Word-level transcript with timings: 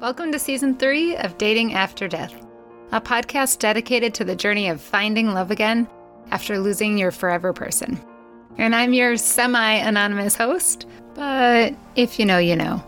Welcome 0.00 0.32
to 0.32 0.38
season 0.38 0.76
three 0.76 1.14
of 1.14 1.36
Dating 1.36 1.74
After 1.74 2.08
Death, 2.08 2.32
a 2.90 3.02
podcast 3.02 3.58
dedicated 3.58 4.14
to 4.14 4.24
the 4.24 4.34
journey 4.34 4.70
of 4.70 4.80
finding 4.80 5.34
love 5.34 5.50
again 5.50 5.86
after 6.30 6.58
losing 6.58 6.96
your 6.96 7.10
forever 7.10 7.52
person. 7.52 8.00
And 8.56 8.74
I'm 8.74 8.94
your 8.94 9.18
semi 9.18 9.74
anonymous 9.74 10.36
host, 10.36 10.86
but 11.12 11.74
if 11.96 12.18
you 12.18 12.24
know, 12.24 12.38
you 12.38 12.56
know. 12.56 12.82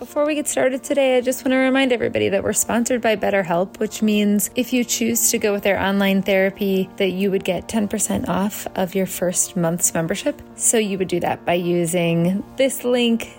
Before 0.00 0.26
we 0.26 0.34
get 0.34 0.48
started 0.48 0.82
today, 0.82 1.18
I 1.18 1.20
just 1.20 1.44
want 1.44 1.52
to 1.52 1.58
remind 1.58 1.92
everybody 1.92 2.28
that 2.30 2.42
we're 2.42 2.52
sponsored 2.52 3.00
by 3.00 3.14
BetterHelp, 3.14 3.78
which 3.78 4.02
means 4.02 4.50
if 4.56 4.72
you 4.72 4.82
choose 4.82 5.30
to 5.30 5.38
go 5.38 5.52
with 5.52 5.62
their 5.62 5.80
online 5.80 6.20
therapy, 6.20 6.90
that 6.96 7.10
you 7.10 7.30
would 7.30 7.44
get 7.44 7.68
10% 7.68 8.28
off 8.28 8.66
of 8.74 8.96
your 8.96 9.06
first 9.06 9.56
month's 9.56 9.94
membership. 9.94 10.42
So 10.56 10.78
you 10.78 10.98
would 10.98 11.06
do 11.06 11.20
that 11.20 11.44
by 11.44 11.54
using 11.54 12.42
this 12.56 12.82
link, 12.82 13.38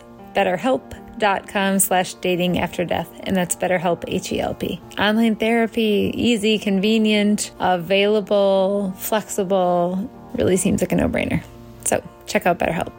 betterhelp.com 1.18 1.80
slash 1.80 2.14
dating 2.16 2.60
after 2.60 2.86
death. 2.86 3.10
And 3.24 3.36
that's 3.36 3.56
BetterHelp, 3.56 4.04
H-E-L-P. 4.08 4.82
Online 4.98 5.36
therapy, 5.36 6.12
easy, 6.16 6.58
convenient, 6.58 7.52
available, 7.60 8.94
flexible, 8.98 10.10
really 10.36 10.58
seems 10.58 10.82
like 10.82 10.92
a 10.92 10.96
no-brainer. 10.96 11.44
So 11.86 12.04
check 12.26 12.46
out 12.46 12.60
BetterHelp. 12.60 12.92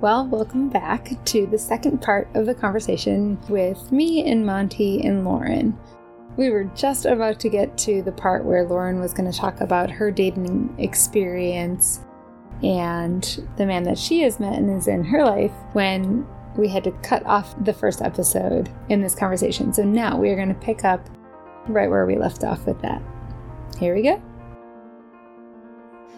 Well, 0.00 0.26
welcome 0.26 0.68
back 0.68 1.12
to 1.26 1.46
the 1.46 1.58
second 1.58 2.02
part 2.02 2.28
of 2.34 2.46
the 2.46 2.54
conversation 2.54 3.38
with 3.48 3.92
me 3.92 4.28
and 4.28 4.44
Monti 4.44 5.00
and 5.06 5.24
Lauren. 5.24 5.78
We 6.36 6.50
were 6.50 6.64
just 6.74 7.04
about 7.04 7.38
to 7.40 7.48
get 7.48 7.76
to 7.78 8.02
the 8.02 8.10
part 8.10 8.44
where 8.44 8.64
Lauren 8.64 8.98
was 9.00 9.12
going 9.12 9.30
to 9.30 9.38
talk 9.38 9.60
about 9.60 9.90
her 9.90 10.10
dating 10.10 10.74
experience 10.78 12.00
and 12.62 13.46
the 13.56 13.66
man 13.66 13.82
that 13.84 13.98
she 13.98 14.22
has 14.22 14.40
met 14.40 14.58
and 14.58 14.70
is 14.70 14.88
in 14.88 15.04
her 15.04 15.24
life 15.24 15.52
when 15.72 16.26
we 16.56 16.68
had 16.68 16.84
to 16.84 16.92
cut 17.02 17.24
off 17.24 17.54
the 17.64 17.72
first 17.72 18.02
episode 18.02 18.70
in 18.88 19.00
this 19.00 19.14
conversation. 19.14 19.72
So 19.72 19.84
now 19.84 20.16
we 20.16 20.30
are 20.30 20.36
going 20.36 20.48
to 20.48 20.54
pick 20.54 20.84
up 20.84 21.08
right 21.66 21.88
where 21.88 22.06
we 22.06 22.16
left 22.16 22.44
off 22.44 22.66
with 22.66 22.80
that. 22.82 23.02
Here 23.78 23.94
we 23.94 24.02
go. 24.02 24.22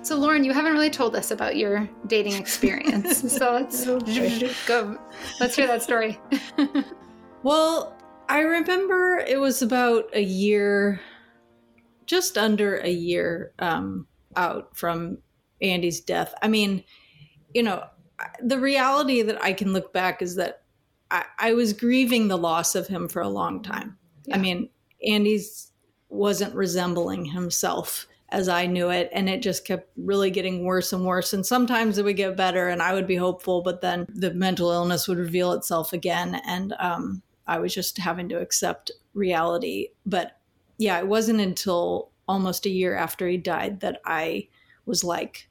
So, 0.03 0.17
Lauren, 0.17 0.45
you 0.45 0.53
haven't 0.53 0.73
really 0.73 0.91
told 0.91 1.17
us 1.17 1.31
about 1.31 1.57
your 1.57 1.89
dating 2.09 2.35
experience. 2.35 3.33
so 3.37 3.53
let's 3.53 3.87
go. 4.67 4.99
Let's 5.41 5.57
hear 5.57 5.67
that 5.67 5.83
story. 5.83 6.21
well, 7.43 7.97
I 8.29 8.41
remember 8.41 9.25
it 9.27 9.41
was 9.41 9.63
about 9.63 10.05
a 10.13 10.23
year, 10.23 11.01
just 12.05 12.37
under 12.37 12.77
a 12.79 12.91
year 12.91 13.53
um, 13.59 14.07
out 14.37 14.77
from 14.77 15.19
Andy's 15.63 16.01
death. 16.01 16.35
I 16.43 16.49
mean, 16.49 16.85
you 17.55 17.63
know, 17.63 17.85
the 18.43 18.59
reality 18.59 19.23
that 19.23 19.43
I 19.43 19.53
can 19.53 19.73
look 19.73 19.93
back 19.93 20.23
is 20.23 20.37
that 20.37 20.63
I, 21.11 21.25
I 21.39 21.53
was 21.55 21.73
grieving 21.73 22.29
the 22.29 22.39
loss 22.39 22.75
of 22.75 22.87
him 22.87 23.09
for 23.09 23.23
a 23.23 23.29
long 23.29 23.63
time. 23.63 23.99
Yeah. 24.27 24.37
I 24.37 24.39
mean, 24.39 24.69
Andy's 25.07 25.73
wasn't 26.09 26.55
resembling 26.55 27.27
himself 27.27 28.07
as 28.31 28.49
I 28.49 28.67
knew 28.67 28.91
it. 28.91 29.11
And 29.13 29.29
it 29.29 29.43
just 29.43 29.65
kept 29.65 29.91
really 29.97 30.31
getting 30.31 30.65
worse 30.65 30.93
and 30.93 31.05
worse. 31.05 31.33
And 31.33 31.45
sometimes 31.45 31.99
it 31.99 32.05
would 32.05 32.17
get 32.17 32.37
better 32.37 32.69
and 32.69 32.83
I 32.83 32.95
would 32.95 33.07
be 33.07 33.17
hopeful, 33.17 33.63
but 33.63 33.81
then 33.81 34.07
the 34.09 34.33
mental 34.35 34.71
illness 34.71 35.07
would 35.07 35.19
reveal 35.19 35.53
itself 35.53 35.93
again. 35.93 36.41
And 36.47 36.75
um, 36.79 37.23
I 37.47 37.59
was 37.59 37.75
just 37.75 37.99
having 37.99 38.29
to 38.31 38.41
accept 38.41 38.91
reality. 39.13 39.89
But 40.05 40.39
yeah, 40.79 40.99
it 40.99 41.07
wasn't 41.07 41.41
until 41.41 42.11
almost 42.27 42.67
a 42.67 42.71
year 42.71 42.97
after 42.97 43.29
he 43.29 43.37
died 43.37 43.81
that 43.81 44.01
I 44.05 44.49
was 44.87 45.05
like, 45.05 45.49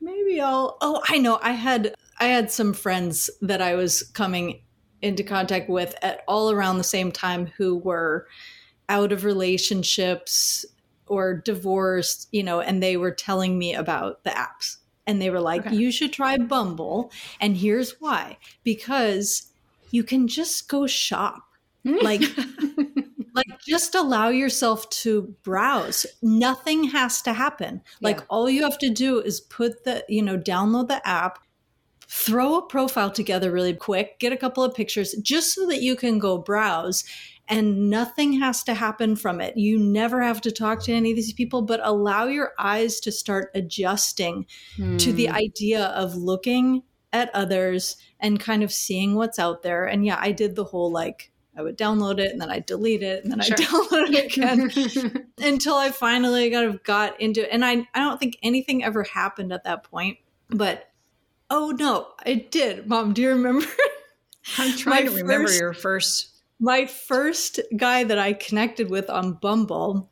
maybe 0.00 0.40
I'll, 0.40 0.76
oh, 0.80 1.02
I 1.08 1.18
know. 1.18 1.38
I 1.42 1.52
had, 1.52 1.94
I 2.18 2.26
had 2.26 2.50
some 2.50 2.72
friends 2.72 3.30
that 3.40 3.62
I 3.62 3.74
was 3.74 4.02
coming 4.02 4.62
into 5.02 5.22
contact 5.22 5.70
with 5.70 5.94
at 6.02 6.22
all 6.28 6.50
around 6.50 6.78
the 6.78 6.84
same 6.84 7.10
time 7.10 7.46
who 7.56 7.76
were 7.76 8.26
out 8.88 9.12
of 9.12 9.24
relationships 9.24 10.66
or 11.06 11.34
divorced, 11.34 12.28
you 12.32 12.42
know, 12.42 12.60
and 12.60 12.82
they 12.82 12.96
were 12.96 13.10
telling 13.10 13.58
me 13.58 13.74
about 13.74 14.22
the 14.24 14.30
apps. 14.30 14.76
And 15.06 15.20
they 15.20 15.30
were 15.30 15.40
like, 15.40 15.66
okay. 15.66 15.74
you 15.74 15.90
should 15.90 16.12
try 16.12 16.36
Bumble. 16.36 17.10
And 17.40 17.56
here's 17.56 18.00
why 18.00 18.36
because 18.62 19.48
you 19.90 20.04
can 20.04 20.28
just 20.28 20.68
go 20.68 20.86
shop. 20.86 21.42
Hmm. 21.84 21.96
like, 22.02 22.22
like 23.34 23.46
just 23.66 23.94
allow 23.94 24.28
yourself 24.28 24.88
to 24.90 25.34
browse. 25.42 26.06
Nothing 26.22 26.84
has 26.84 27.22
to 27.22 27.32
happen. 27.32 27.82
Like, 28.00 28.18
yeah. 28.18 28.26
all 28.28 28.50
you 28.50 28.62
have 28.62 28.78
to 28.78 28.90
do 28.90 29.20
is 29.20 29.40
put 29.40 29.84
the, 29.84 30.04
you 30.08 30.22
know, 30.22 30.38
download 30.38 30.88
the 30.88 31.06
app, 31.06 31.38
throw 32.06 32.56
a 32.56 32.66
profile 32.66 33.10
together 33.10 33.50
really 33.50 33.74
quick, 33.74 34.18
get 34.18 34.32
a 34.32 34.36
couple 34.36 34.64
of 34.64 34.74
pictures 34.74 35.14
just 35.22 35.54
so 35.54 35.66
that 35.66 35.82
you 35.82 35.96
can 35.96 36.18
go 36.18 36.38
browse 36.38 37.04
and 37.50 37.90
nothing 37.90 38.34
has 38.34 38.62
to 38.62 38.74
happen 38.74 39.16
from 39.16 39.40
it. 39.40 39.56
You 39.56 39.76
never 39.76 40.22
have 40.22 40.40
to 40.42 40.52
talk 40.52 40.84
to 40.84 40.92
any 40.92 41.10
of 41.10 41.16
these 41.16 41.32
people, 41.32 41.62
but 41.62 41.80
allow 41.82 42.26
your 42.26 42.52
eyes 42.58 43.00
to 43.00 43.12
start 43.12 43.50
adjusting 43.54 44.46
hmm. 44.76 44.96
to 44.98 45.12
the 45.12 45.26
hmm. 45.26 45.34
idea 45.34 45.86
of 45.86 46.14
looking 46.14 46.84
at 47.12 47.34
others 47.34 47.96
and 48.20 48.38
kind 48.38 48.62
of 48.62 48.72
seeing 48.72 49.16
what's 49.16 49.40
out 49.40 49.62
there. 49.62 49.84
And 49.84 50.06
yeah, 50.06 50.16
I 50.20 50.30
did 50.30 50.54
the 50.54 50.64
whole 50.64 50.92
like, 50.92 51.29
I 51.60 51.62
would 51.62 51.76
download 51.76 52.18
it 52.18 52.32
and 52.32 52.40
then 52.40 52.50
I'd 52.50 52.64
delete 52.64 53.02
it 53.02 53.22
and 53.22 53.30
then 53.30 53.40
sure. 53.42 53.54
I 53.58 53.62
download 53.62 54.14
it 54.14 54.36
again 54.36 55.28
until 55.38 55.74
I 55.74 55.90
finally 55.90 56.50
kind 56.50 56.66
of 56.66 56.82
got 56.82 57.20
into 57.20 57.42
it. 57.42 57.50
And 57.52 57.62
I, 57.62 57.86
I 57.92 58.00
don't 58.00 58.18
think 58.18 58.38
anything 58.42 58.82
ever 58.82 59.02
happened 59.02 59.52
at 59.52 59.64
that 59.64 59.84
point, 59.84 60.16
but 60.48 60.88
oh 61.50 61.74
no, 61.78 62.08
it 62.24 62.50
did. 62.50 62.88
Mom, 62.88 63.12
do 63.12 63.20
you 63.20 63.28
remember? 63.28 63.66
I'm 64.58 64.74
trying 64.74 65.04
to 65.04 65.10
remember 65.12 65.48
first, 65.48 65.60
your 65.60 65.74
first 65.74 66.30
my 66.58 66.86
first 66.86 67.60
guy 67.76 68.04
that 68.04 68.18
I 68.18 68.32
connected 68.32 68.88
with 68.88 69.10
on 69.10 69.34
Bumble, 69.34 70.10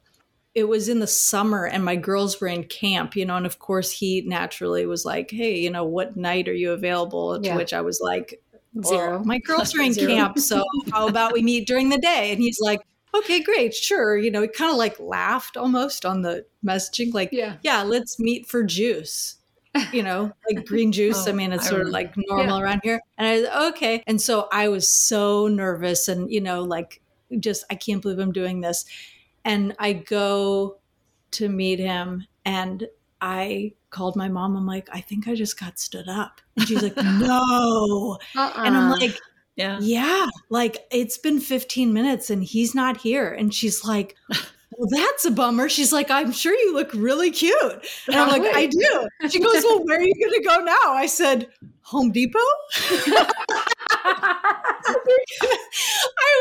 it 0.54 0.64
was 0.64 0.90
in 0.90 0.98
the 0.98 1.06
summer 1.06 1.64
and 1.64 1.82
my 1.82 1.96
girls 1.96 2.40
were 2.40 2.48
in 2.48 2.64
camp, 2.64 3.16
you 3.16 3.24
know, 3.24 3.36
and 3.36 3.46
of 3.46 3.58
course 3.58 3.90
he 3.90 4.20
naturally 4.20 4.84
was 4.84 5.06
like, 5.06 5.30
Hey, 5.30 5.58
you 5.58 5.70
know, 5.70 5.84
what 5.84 6.14
night 6.14 6.46
are 6.46 6.54
you 6.54 6.72
available? 6.72 7.40
To 7.40 7.54
which 7.54 7.72
I 7.72 7.80
was 7.80 8.00
like, 8.02 8.42
Zero. 8.86 9.22
my 9.24 9.38
girls 9.38 9.74
are 9.74 9.80
in 9.80 9.94
camp, 9.94 10.38
so 10.38 10.64
how 10.92 11.08
about 11.08 11.32
we 11.32 11.42
meet 11.42 11.66
during 11.66 11.88
the 11.88 11.98
day? 11.98 12.32
And 12.32 12.40
he's 12.40 12.60
like, 12.60 12.80
Okay, 13.14 13.40
great, 13.40 13.74
sure. 13.74 14.18
You 14.18 14.30
know, 14.30 14.42
he 14.42 14.48
kind 14.48 14.70
of 14.70 14.76
like 14.76 15.00
laughed 15.00 15.56
almost 15.56 16.04
on 16.04 16.22
the 16.22 16.44
messaging, 16.64 17.14
like, 17.14 17.30
yeah, 17.32 17.56
yeah, 17.62 17.82
let's 17.82 18.18
meet 18.18 18.46
for 18.46 18.62
juice 18.62 19.38
you 19.92 20.02
know, 20.02 20.32
like 20.50 20.66
green 20.66 20.92
juice. 20.98 21.26
oh, 21.26 21.30
I 21.30 21.34
mean, 21.34 21.52
it's 21.52 21.66
I 21.66 21.70
sort 21.70 21.82
of 21.82 21.88
like 21.88 22.14
normal 22.16 22.58
yeah. 22.58 22.64
around 22.64 22.80
here. 22.82 23.00
And 23.16 23.26
I 23.26 23.40
was 23.40 23.72
okay. 23.74 24.02
And 24.06 24.20
so 24.20 24.48
I 24.52 24.68
was 24.68 24.88
so 24.88 25.48
nervous 25.48 26.08
and, 26.08 26.30
you 26.30 26.40
know, 26.40 26.62
like 26.62 27.00
just, 27.38 27.64
I 27.70 27.74
can't 27.74 28.02
believe 28.02 28.18
I'm 28.18 28.32
doing 28.32 28.60
this. 28.60 28.84
And 29.44 29.74
I 29.78 29.92
go 29.92 30.78
to 31.32 31.48
meet 31.48 31.78
him 31.78 32.26
and 32.44 32.88
I 33.20 33.72
called 33.90 34.16
my 34.16 34.28
mom. 34.28 34.56
I'm 34.56 34.66
like, 34.66 34.88
I 34.92 35.00
think 35.00 35.28
I 35.28 35.34
just 35.34 35.58
got 35.58 35.78
stood 35.78 36.08
up. 36.08 36.40
And 36.56 36.66
she's 36.66 36.82
like, 36.82 36.96
no. 36.96 38.18
Uh-uh. 38.36 38.62
And 38.64 38.76
I'm 38.76 38.92
uh-uh. 38.92 39.00
like, 39.00 39.18
yeah. 39.56 39.78
Yeah. 39.80 40.26
Like 40.50 40.86
it's 40.90 41.18
been 41.18 41.40
15 41.40 41.92
minutes 41.92 42.30
and 42.30 42.44
he's 42.44 42.74
not 42.74 42.96
here. 42.98 43.32
And 43.32 43.52
she's 43.52 43.84
like, 43.84 44.16
well, 44.78 44.88
that's 44.90 45.24
a 45.24 45.30
bummer. 45.32 45.68
She's 45.68 45.92
like, 45.92 46.08
I'm 46.10 46.30
sure 46.30 46.54
you 46.54 46.72
look 46.72 46.92
really 46.94 47.32
cute. 47.32 47.84
And 48.06 48.16
I'm 48.16 48.28
like, 48.28 48.54
I 48.54 48.66
do. 48.66 49.08
She 49.28 49.40
goes, 49.40 49.64
Well, 49.64 49.84
where 49.84 49.98
are 49.98 50.02
you 50.02 50.14
going 50.14 50.40
to 50.40 50.48
go 50.48 50.64
now? 50.64 50.92
I 50.92 51.06
said, 51.06 51.48
Home 51.82 52.12
Depot. 52.12 52.38
I 52.78 54.34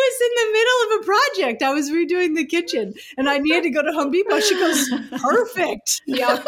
was 0.03 0.21
in 0.21 0.33
the 0.35 0.51
middle 0.53 0.79
of 0.85 1.01
a 1.01 1.05
project. 1.47 1.63
I 1.63 1.73
was 1.73 1.89
redoing 1.89 2.35
the 2.35 2.45
kitchen 2.45 2.93
and 3.17 3.29
I 3.29 3.37
needed 3.37 3.63
to 3.63 3.69
go 3.69 3.81
to 3.81 3.91
Home 3.91 4.11
Depot. 4.11 4.39
She 4.39 4.55
goes, 4.55 4.89
Perfect. 5.21 6.01
Yeah. 6.05 6.43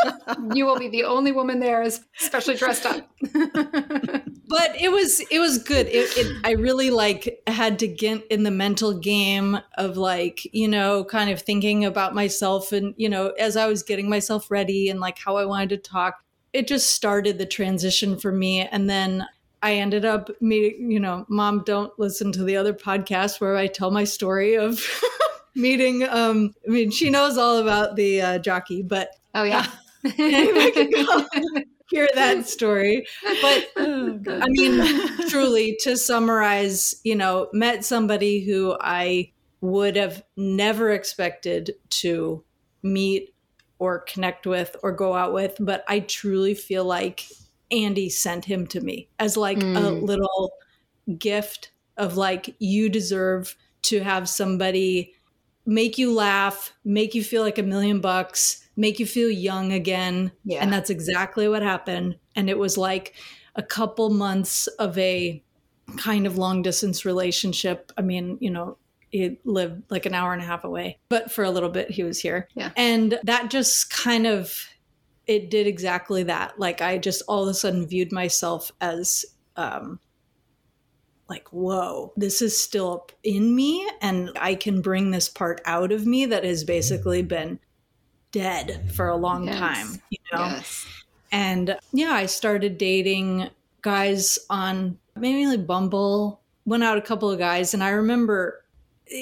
You 0.54 0.66
will 0.66 0.78
be 0.78 0.90
the 0.90 1.04
only 1.04 1.32
woman 1.32 1.60
there, 1.60 1.82
especially 1.82 2.56
dressed 2.56 2.86
up. 2.86 3.08
but 3.22 4.76
it 4.80 4.92
was 4.92 5.22
it 5.32 5.40
was 5.40 5.58
good. 5.60 5.88
It, 5.88 6.18
it, 6.18 6.38
I 6.44 6.52
really 6.52 6.90
like 6.90 7.42
had 7.48 7.80
to 7.80 7.88
get 7.88 8.26
in 8.28 8.44
the 8.44 8.52
mental 8.52 8.98
game 8.98 9.60
of 9.78 9.98
like, 9.98 10.42
you 10.54 10.68
know, 10.68 11.04
kind 11.04 11.30
of 11.30 11.42
thinking 11.42 11.86
about 11.86 12.16
myself 12.16 12.72
and, 12.72 12.94
you 12.98 13.10
know, 13.10 13.30
as 13.40 13.58
I 13.58 13.68
was 13.68 13.84
getting 13.84 14.10
myself 14.10 14.50
ready 14.52 14.90
and 14.90 15.00
like 15.00 15.18
how 15.20 15.38
I 15.38 15.46
wanted 15.46 15.70
to 15.70 15.78
talk. 15.78 16.24
It 16.52 16.68
just 16.68 16.94
started 16.94 17.38
the 17.38 17.46
transition 17.46 18.18
for 18.18 18.32
me. 18.32 18.62
And 18.62 18.90
then 18.90 19.28
I 19.62 19.74
ended 19.74 20.06
up 20.06 20.30
meeting, 20.42 20.92
you 20.92 21.00
know, 21.00 21.26
mom, 21.28 21.64
don't 21.66 21.92
listen 22.00 22.32
to 22.34 22.44
the 22.44 22.56
other 22.56 22.74
podcast 22.74 23.42
where 23.42 23.58
I 23.58 23.68
tell 23.68 23.92
my 23.92 24.04
story 24.04 24.56
of 24.56 24.82
meeting. 25.56 26.04
Um, 26.04 26.56
I 26.68 26.72
mean, 26.72 26.92
she 26.92 27.10
knows 27.10 27.38
all 27.38 27.58
about 27.58 27.96
the 27.96 28.22
uh, 28.22 28.40
jockey, 28.40 28.82
but 28.82 29.10
oh 29.36 29.44
yeah, 29.44 29.68
uh, 30.06 31.24
hear 31.90 32.08
that 32.16 32.48
story. 32.48 33.06
But 33.42 33.68
oh, 33.78 34.20
I 34.28 34.48
mean, 34.48 35.28
truly, 35.30 35.78
to 35.82 35.98
summarize, 35.98 36.96
you 37.04 37.16
know, 37.16 37.50
met 37.52 37.84
somebody 37.84 38.42
who 38.46 38.78
I 38.80 39.32
would 39.62 39.98
have 39.98 40.24
never 40.38 40.92
expected 40.92 41.76
to 41.90 42.44
meet 42.82 43.34
or 43.78 44.00
connect 44.00 44.46
with 44.46 44.76
or 44.84 44.92
go 44.92 45.14
out 45.14 45.34
with, 45.34 45.56
but 45.60 45.84
I 45.88 46.00
truly 46.02 46.54
feel 46.54 46.86
like 46.86 47.26
Andy 47.72 48.10
sent 48.10 48.46
him 48.46 48.68
to 48.68 48.82
me 48.82 49.10
as 49.20 49.38
like 49.38 49.60
mm. 49.60 49.78
a 49.78 49.90
little 49.90 50.52
gift 51.18 51.72
of 51.98 52.18
like 52.18 52.56
you 52.60 52.90
deserve 52.90 53.56
to 53.84 54.02
have 54.02 54.28
somebody 54.28 55.14
make 55.66 55.98
you 55.98 56.14
laugh, 56.14 56.74
make 56.84 57.14
you 57.14 57.24
feel 57.24 57.44
like 57.44 57.58
a 57.58 57.64
million 57.64 58.02
bucks, 58.02 58.68
make 58.76 59.00
you 59.00 59.06
feel 59.06 59.30
young 59.30 59.72
again. 59.72 60.32
Yeah. 60.44 60.62
And 60.62 60.74
that's 60.74 60.90
exactly 60.90 61.48
what 61.48 61.62
happened. 61.62 62.18
And 62.36 62.50
it 62.50 62.58
was 62.58 62.78
like 62.78 63.14
a 63.56 63.64
couple 63.64 64.10
months 64.10 64.68
of 64.68 64.98
a 64.98 65.44
kind 65.98 66.26
of 66.26 66.38
long 66.38 66.62
distance 66.62 67.06
relationship. 67.06 67.92
I 67.98 68.02
mean, 68.02 68.38
you 68.42 68.50
know, 68.50 68.78
he 69.12 69.38
lived 69.44 69.84
like 69.90 70.06
an 70.06 70.14
hour 70.14 70.34
and 70.34 70.42
a 70.42 70.46
half 70.46 70.64
away, 70.64 71.00
but 71.10 71.32
for 71.32 71.44
a 71.44 71.52
little 71.52 71.70
bit 71.70 71.92
he 71.92 72.04
was 72.04 72.20
here. 72.20 72.48
Yeah. 72.56 72.72
And 72.76 73.20
that 73.24 73.50
just 73.50 73.92
kind 73.92 74.26
of 74.28 74.68
it 75.30 75.50
did 75.52 75.68
exactly 75.68 76.24
that. 76.24 76.60
Like 76.60 76.82
I 76.82 76.98
just 76.98 77.22
all 77.28 77.44
of 77.44 77.50
a 77.50 77.54
sudden 77.54 77.88
viewed 77.88 78.12
myself 78.12 78.72
as 78.82 79.26
um 79.56 80.00
like 81.30 81.48
whoa 81.50 82.12
this 82.18 82.42
is 82.42 82.60
still 82.60 83.08
in 83.24 83.56
me 83.56 83.88
and 84.02 84.32
i 84.40 84.56
can 84.56 84.82
bring 84.82 85.12
this 85.12 85.30
part 85.30 85.62
out 85.66 85.92
of 85.92 86.08
me 86.08 86.26
that 86.26 86.44
has 86.44 86.64
basically 86.64 87.22
been 87.22 87.60
dead 88.32 88.92
for 88.96 89.08
a 89.10 89.16
long 89.16 89.46
Yes. 89.46 89.58
time 89.60 90.02
you 90.10 90.18
know 90.34 90.46
Yes. 90.46 90.88
and 91.32 91.78
yeah, 91.94 92.12
I 92.12 92.26
started 92.26 92.78
dating 92.80 93.50
guys 93.82 94.40
on 94.50 94.98
mainly 95.16 95.58
Bumble. 95.58 96.42
Went 96.66 96.84
out 96.84 96.98
a 96.98 97.02
couple 97.02 97.30
of 97.32 97.40
guys, 97.40 97.74
and 97.74 97.84
I 97.84 97.90
remember 97.90 98.64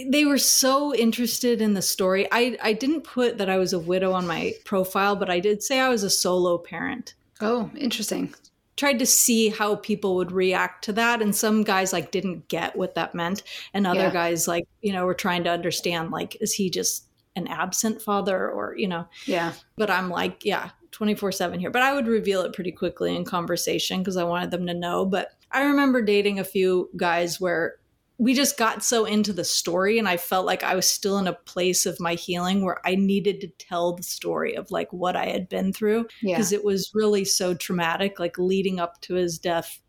they 0.09 0.25
were 0.25 0.37
so 0.37 0.93
interested 0.93 1.61
in 1.61 1.73
the 1.73 1.81
story. 1.81 2.27
I, 2.31 2.57
I 2.61 2.73
didn't 2.73 3.01
put 3.01 3.37
that 3.37 3.49
I 3.49 3.57
was 3.57 3.73
a 3.73 3.79
widow 3.79 4.11
on 4.13 4.27
my 4.27 4.53
profile, 4.65 5.15
but 5.15 5.29
I 5.29 5.39
did 5.39 5.63
say 5.63 5.79
I 5.79 5.89
was 5.89 6.03
a 6.03 6.09
solo 6.09 6.57
parent. 6.57 7.15
Oh, 7.41 7.69
interesting. 7.77 8.33
Tried 8.75 8.99
to 8.99 9.05
see 9.05 9.49
how 9.49 9.75
people 9.77 10.15
would 10.15 10.31
react 10.31 10.83
to 10.85 10.93
that. 10.93 11.21
And 11.21 11.35
some 11.35 11.63
guys 11.63 11.93
like 11.93 12.11
didn't 12.11 12.47
get 12.47 12.75
what 12.75 12.95
that 12.95 13.15
meant. 13.15 13.43
And 13.73 13.87
other 13.87 13.99
Yeah. 14.01 14.11
guys 14.13 14.47
like, 14.47 14.67
you 14.81 14.93
know, 14.93 15.05
were 15.05 15.13
trying 15.13 15.43
to 15.45 15.49
understand 15.51 16.11
like, 16.11 16.35
is 16.41 16.53
he 16.53 16.69
just 16.69 17.05
an 17.35 17.47
absent 17.47 18.01
father 18.01 18.49
or, 18.51 18.75
you 18.77 18.87
know, 18.87 19.07
Yeah. 19.25 19.53
but 19.77 19.89
I'm 19.89 20.09
like, 20.09 20.43
yeah, 20.43 20.71
24 20.91 21.31
7 21.31 21.59
here. 21.59 21.69
But 21.71 21.83
I 21.83 21.93
would 21.93 22.07
reveal 22.07 22.41
it 22.41 22.53
pretty 22.53 22.71
quickly 22.71 23.15
in 23.15 23.23
conversation 23.25 23.99
because 23.99 24.17
I 24.17 24.23
wanted 24.23 24.51
them 24.51 24.67
to 24.67 24.73
know. 24.73 25.05
But 25.05 25.29
I 25.51 25.63
remember 25.63 26.01
dating 26.01 26.39
a 26.39 26.43
few 26.43 26.89
guys 26.97 27.39
where 27.39 27.75
we 28.19 28.33
just 28.33 28.57
got 28.57 28.83
so 28.83 29.05
into 29.05 29.31
the 29.31 29.43
story 29.43 29.99
and 29.99 30.07
I 30.07 30.17
felt 30.17 30.45
like 30.45 30.63
I 30.63 30.73
was 30.75 30.89
still 30.89 31.19
in 31.19 31.27
a 31.27 31.33
place 31.33 31.85
of 31.85 31.99
my 31.99 32.15
healing 32.15 32.63
where 32.63 32.79
I 32.85 32.95
needed 32.95 33.41
to 33.41 33.47
tell 33.47 33.93
the 33.93 34.03
story 34.03 34.55
of 34.55 34.71
like 34.71 34.91
what 34.91 35.15
I 35.15 35.27
had 35.27 35.47
been 35.49 35.71
through 35.71 36.07
Yeah. 36.21 36.35
because 36.35 36.51
it 36.51 36.63
was 36.63 36.91
really 36.95 37.25
so 37.25 37.53
traumatic, 37.53 38.19
like 38.19 38.37
leading 38.39 38.79
up 38.79 38.99
to 39.01 39.13
his 39.15 39.37
death 39.37 39.79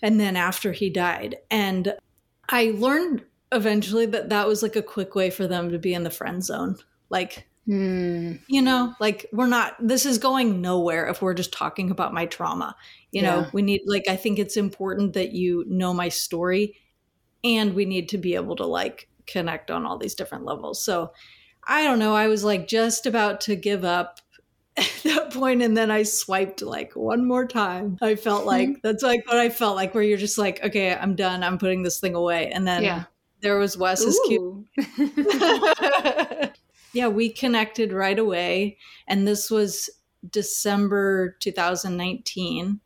and 0.00 0.20
then 0.20 0.36
after 0.36 0.72
he 0.72 0.90
died. 0.90 1.36
And 1.50 1.94
I 2.48 2.72
learned 2.76 3.24
eventually 3.50 4.06
that 4.06 4.28
that 4.30 4.46
was 4.46 4.62
like 4.62 4.76
a 4.76 4.82
quick 4.82 5.14
way 5.14 5.30
for 5.30 5.46
them 5.48 5.70
to 5.72 5.78
be 5.78 5.92
in 5.92 6.04
the 6.04 6.10
friend 6.10 6.42
zone. 6.44 6.76
Like, 7.10 7.46
Hmm. 7.64 8.32
you 8.48 8.60
know 8.60 8.92
like 8.98 9.26
we're 9.32 9.46
not 9.46 9.76
this 9.78 10.04
is 10.04 10.18
going 10.18 10.60
nowhere 10.60 11.06
if 11.06 11.22
we're 11.22 11.32
just 11.32 11.52
talking 11.52 11.92
about 11.92 12.12
my 12.12 12.26
trauma 12.26 12.74
you 13.12 13.22
know 13.22 13.46
we 13.52 13.62
need 13.62 13.82
like 13.86 14.08
i 14.08 14.16
think 14.16 14.40
it's 14.40 14.56
important 14.56 15.12
that 15.12 15.30
you 15.30 15.64
know 15.68 15.94
my 15.94 16.08
story 16.08 16.74
and 17.44 17.74
we 17.74 17.84
need 17.84 18.08
to 18.08 18.18
be 18.18 18.34
able 18.34 18.56
to 18.56 18.66
like 18.66 19.08
connect 19.26 19.70
on 19.70 19.86
all 19.86 19.98
these 19.98 20.14
different 20.14 20.44
levels 20.44 20.82
so 20.82 21.12
i 21.66 21.82
don't 21.84 21.98
know 21.98 22.14
i 22.14 22.26
was 22.26 22.44
like 22.44 22.66
just 22.66 23.06
about 23.06 23.40
to 23.40 23.56
give 23.56 23.84
up 23.84 24.20
at 24.76 25.00
that 25.04 25.32
point 25.32 25.62
and 25.62 25.76
then 25.76 25.90
i 25.90 26.02
swiped 26.02 26.62
like 26.62 26.94
one 26.96 27.26
more 27.26 27.46
time 27.46 27.98
i 28.00 28.14
felt 28.14 28.40
mm-hmm. 28.40 28.48
like 28.72 28.82
that's 28.82 29.02
like 29.02 29.26
what 29.26 29.36
i 29.36 29.48
felt 29.48 29.76
like 29.76 29.94
where 29.94 30.02
you're 30.02 30.18
just 30.18 30.38
like 30.38 30.62
okay 30.64 30.94
i'm 30.94 31.14
done 31.14 31.42
i'm 31.42 31.58
putting 31.58 31.82
this 31.82 32.00
thing 32.00 32.14
away 32.14 32.50
and 32.50 32.66
then 32.66 32.82
Yeah. 32.82 33.04
there 33.40 33.58
was 33.58 33.76
wes's 33.76 34.18
cue. 34.26 34.66
Yeah, 36.92 37.08
we 37.08 37.30
connected 37.30 37.92
right 37.92 38.18
away. 38.18 38.76
And 39.08 39.26
this 39.26 39.50
was 39.50 39.88
December 40.28 41.36
2019. 41.40 42.80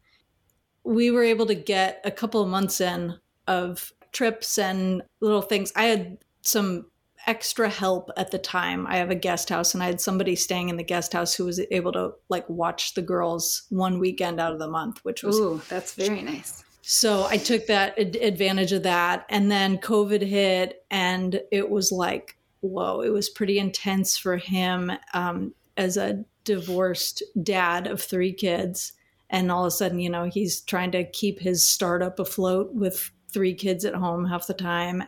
We 0.84 1.10
were 1.10 1.24
able 1.24 1.46
to 1.46 1.54
get 1.54 2.00
a 2.04 2.10
couple 2.10 2.40
of 2.40 2.48
months 2.48 2.80
in 2.80 3.18
of 3.48 3.92
trips 4.16 4.58
and 4.58 5.02
little 5.20 5.42
things. 5.42 5.72
I 5.76 5.84
had 5.84 6.18
some 6.42 6.86
extra 7.26 7.68
help 7.68 8.10
at 8.16 8.30
the 8.30 8.38
time. 8.38 8.86
I 8.86 8.96
have 8.96 9.10
a 9.10 9.14
guest 9.16 9.48
house 9.50 9.74
and 9.74 9.82
I 9.82 9.86
had 9.86 10.00
somebody 10.00 10.36
staying 10.36 10.68
in 10.68 10.76
the 10.76 10.84
guest 10.84 11.12
house 11.12 11.34
who 11.34 11.44
was 11.44 11.60
able 11.70 11.92
to 11.92 12.12
like 12.28 12.48
watch 12.48 12.94
the 12.94 13.02
girls 13.02 13.64
one 13.68 13.98
weekend 13.98 14.40
out 14.40 14.52
of 14.52 14.58
the 14.58 14.68
month, 14.68 15.00
which 15.04 15.22
was 15.22 15.36
Ooh, 15.38 15.60
that's 15.68 15.94
very 15.94 16.22
nice. 16.22 16.64
so 16.82 17.26
I 17.26 17.36
took 17.36 17.66
that 17.66 17.98
ad- 17.98 18.16
advantage 18.16 18.72
of 18.72 18.84
that. 18.84 19.26
And 19.28 19.50
then 19.50 19.78
COVID 19.78 20.22
hit, 20.22 20.84
and 20.90 21.40
it 21.50 21.68
was 21.68 21.90
like, 21.90 22.36
whoa, 22.60 23.00
it 23.00 23.10
was 23.10 23.28
pretty 23.28 23.58
intense 23.58 24.16
for 24.16 24.36
him 24.36 24.92
um, 25.12 25.52
as 25.76 25.96
a 25.96 26.24
divorced 26.44 27.22
dad 27.42 27.86
of 27.88 28.00
three 28.00 28.32
kids. 28.32 28.92
And 29.28 29.50
all 29.50 29.64
of 29.64 29.68
a 29.68 29.70
sudden, 29.72 29.98
you 29.98 30.08
know, 30.10 30.24
he's 30.24 30.60
trying 30.60 30.92
to 30.92 31.02
keep 31.02 31.40
his 31.40 31.64
startup 31.64 32.20
afloat 32.20 32.72
with 32.72 33.10
three 33.32 33.54
kids 33.54 33.84
at 33.84 33.94
home 33.94 34.24
half 34.26 34.46
the 34.46 34.54
time. 34.54 35.04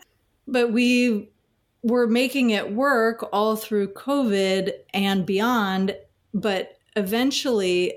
But 0.46 0.72
we 0.72 1.30
were 1.82 2.06
making 2.06 2.50
it 2.50 2.72
work 2.72 3.28
all 3.32 3.56
through 3.56 3.92
COVID 3.94 4.72
and 4.94 5.24
beyond. 5.24 5.96
But 6.34 6.78
eventually, 6.96 7.94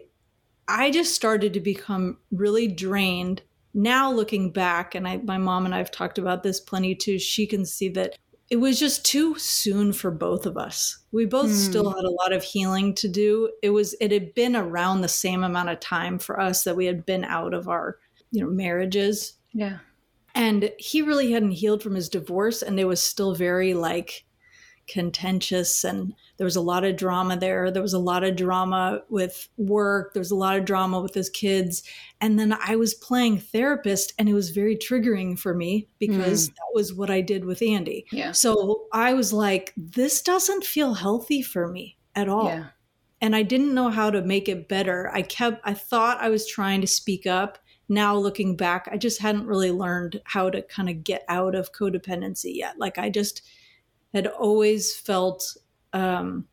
I 0.68 0.92
just 0.92 1.16
started 1.16 1.54
to 1.54 1.60
become 1.60 2.18
really 2.32 2.68
drained. 2.68 3.42
Now 3.74 4.12
looking 4.12 4.52
back, 4.52 4.96
and 4.96 5.08
I, 5.08 5.18
my 5.18 5.38
mom 5.38 5.66
and 5.66 5.74
I 5.74 5.78
have 5.80 5.92
talked 5.92 6.18
about 6.18 6.44
this 6.44 6.60
plenty 6.60 6.94
too, 6.96 7.18
she 7.20 7.48
can 7.48 7.66
see 7.66 7.90
that 7.90 8.18
it 8.50 8.58
was 8.58 8.78
just 8.78 9.06
too 9.06 9.38
soon 9.40 9.94
for 9.94 10.12
both 10.12 10.46
of 10.46 10.58
us. 10.58 10.98
We 11.14 11.26
both 11.26 11.50
Hmm. 11.50 11.56
still 11.56 11.90
had 11.90 12.04
a 12.04 12.12
lot 12.12 12.34
of 12.34 12.44
healing 12.44 12.94
to 12.96 13.08
do. 13.08 13.50
It 13.64 13.70
was 13.70 13.96
it 14.02 14.12
had 14.12 14.34
been 14.34 14.58
around 14.58 15.02
the 15.02 15.08
same 15.08 15.44
amount 15.44 15.70
of 15.70 15.80
time 15.80 16.20
for 16.20 16.38
us 16.38 16.66
that 16.66 16.76
we 16.76 16.86
had 16.86 17.06
been 17.06 17.24
out 17.24 17.54
of 17.54 17.70
our, 17.70 17.98
you 18.32 18.42
know, 18.44 18.50
marriages. 18.50 19.34
Yeah. 19.54 19.78
And 20.34 20.72
he 20.78 21.02
really 21.02 21.32
hadn't 21.32 21.52
healed 21.52 21.84
from 21.84 21.96
his 21.96 22.10
divorce 22.10 22.62
and 22.62 22.80
it 22.80 22.86
was 22.86 23.02
still 23.02 23.36
very 23.36 23.74
like 23.74 24.26
contentious 24.88 25.84
and 25.84 26.14
there 26.38 26.46
was 26.46 26.56
a 26.56 26.62
lot 26.62 26.84
of 26.84 26.98
drama 26.98 27.38
there. 27.38 27.72
There 27.72 27.82
was 27.82 27.94
a 27.94 28.00
lot 28.00 28.24
of 28.24 28.36
drama 28.36 29.04
with 29.10 29.48
work. 29.58 30.14
There 30.14 30.20
was 30.20 30.32
a 30.32 30.36
lot 30.36 30.58
of 30.58 30.66
drama 30.66 31.00
with 31.00 31.14
his 31.14 31.30
kids. 31.30 31.84
And 32.20 32.40
then 32.40 32.58
I 32.60 32.76
was 32.76 32.94
playing 32.96 33.40
therapist 33.40 34.14
and 34.18 34.28
it 34.28 34.34
was 34.34 34.50
very 34.50 34.76
triggering 34.76 35.38
for 35.38 35.54
me 35.54 35.88
because 36.00 36.48
hmm. 36.48 36.54
that 36.54 36.74
was 36.74 36.94
what 36.94 37.10
I 37.10 37.22
did 37.22 37.46
with 37.46 37.62
Andy. 37.62 38.06
Yeah. 38.12 38.32
So 38.32 38.88
I 38.92 39.14
was 39.14 39.32
like, 39.32 39.74
this 39.78 40.22
doesn't 40.22 40.66
feel 40.66 40.96
healthy 40.96 41.42
for 41.42 41.68
me 41.68 41.98
at 42.16 42.28
all. 42.28 42.46
Yeah. 42.46 42.66
And 43.22 43.36
I 43.36 43.44
didn't 43.44 43.76
know 43.76 43.90
how 43.90 44.10
to 44.10 44.24
make 44.24 44.50
it 44.50 44.68
better. 44.68 45.12
I 45.14 45.22
kept, 45.22 45.62
I 45.64 45.76
thought 45.76 46.18
I 46.20 46.30
was 46.30 46.48
trying 46.48 46.82
to 46.82 46.88
speak 46.88 47.28
up. 47.28 47.60
Now 47.92 48.16
looking 48.16 48.56
back, 48.56 48.88
I 48.90 48.96
just 48.96 49.20
hadn't 49.20 49.48
really 49.48 49.70
learned 49.70 50.22
how 50.24 50.50
to 50.50 50.62
kind 50.62 50.90
of 50.90 51.04
get 51.04 51.26
out 51.28 51.56
of 51.56 51.74
codependency 51.74 52.56
yet. 52.56 52.80
Like 52.80 52.98
I 52.98 53.10
just 53.10 53.42
had 54.14 54.28
always 54.28 54.96
felt 54.96 55.58
um, 55.92 56.48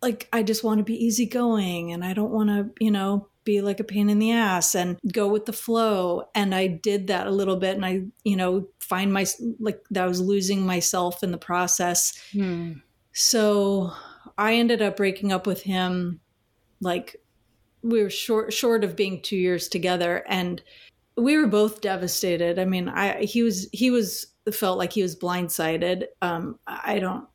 like 0.00 0.28
I 0.32 0.44
just 0.44 0.62
want 0.62 0.78
to 0.78 0.84
be 0.84 1.04
easygoing 1.04 1.90
and 1.90 2.04
I 2.04 2.14
don't 2.14 2.30
want 2.30 2.50
to, 2.50 2.70
you 2.78 2.92
know, 2.92 3.26
be 3.42 3.60
like 3.62 3.80
a 3.80 3.84
pain 3.84 4.08
in 4.08 4.20
the 4.20 4.30
ass 4.30 4.76
and 4.76 4.96
go 5.12 5.26
with 5.26 5.46
the 5.46 5.52
flow. 5.52 6.28
And 6.36 6.54
I 6.54 6.68
did 6.68 7.08
that 7.08 7.26
a 7.26 7.32
little 7.32 7.56
bit 7.56 7.74
and 7.74 7.84
I, 7.84 8.02
you 8.22 8.36
know, 8.36 8.68
find 8.78 9.12
my, 9.12 9.26
like 9.58 9.82
that 9.90 10.04
I 10.04 10.06
was 10.06 10.20
losing 10.20 10.64
myself 10.64 11.24
in 11.24 11.32
the 11.32 11.36
process. 11.38 12.16
Hmm. 12.30 12.74
So 13.12 13.92
I 14.38 14.54
ended 14.54 14.82
up 14.82 14.96
breaking 14.96 15.32
up 15.32 15.48
with 15.48 15.62
him 15.62 16.20
like 16.80 17.16
we 17.86 18.02
were 18.02 18.10
short 18.10 18.52
short 18.52 18.84
of 18.84 18.96
being 18.96 19.22
2 19.22 19.36
years 19.36 19.68
together 19.68 20.24
and 20.28 20.62
we 21.16 21.36
were 21.38 21.46
both 21.46 21.80
devastated. 21.80 22.58
I 22.58 22.64
mean, 22.64 22.88
I 22.88 23.24
he 23.24 23.42
was 23.42 23.68
he 23.72 23.90
was 23.90 24.26
felt 24.52 24.78
like 24.78 24.92
he 24.92 25.02
was 25.02 25.16
blindsided. 25.16 26.04
Um 26.22 26.58
I 26.66 26.98
don't 26.98 27.26